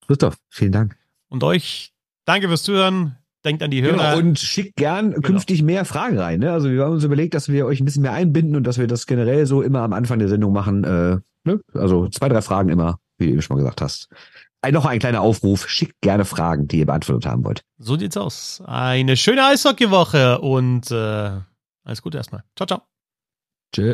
[0.07, 0.97] Christoph, vielen Dank.
[1.29, 1.93] Und euch,
[2.25, 3.17] danke fürs Zuhören.
[3.45, 4.15] Denkt an die Hörer.
[4.15, 5.21] Genau, und schickt gern genau.
[5.21, 6.39] künftig mehr Fragen rein.
[6.39, 6.51] Ne?
[6.51, 8.87] Also wir haben uns überlegt, dass wir euch ein bisschen mehr einbinden und dass wir
[8.87, 10.83] das generell so immer am Anfang der Sendung machen.
[10.83, 11.61] Äh, ne?
[11.73, 14.09] Also zwei, drei Fragen immer, wie du schon mal gesagt hast.
[14.61, 15.69] Ein, noch ein kleiner Aufruf.
[15.69, 17.61] Schickt gerne Fragen, die ihr beantwortet haben wollt.
[17.77, 18.63] So sieht's aus.
[18.65, 21.39] Eine schöne Eishockeywoche und äh,
[21.83, 22.43] alles Gute erstmal.
[22.55, 22.81] Ciao, ciao.
[23.71, 23.93] Tschö.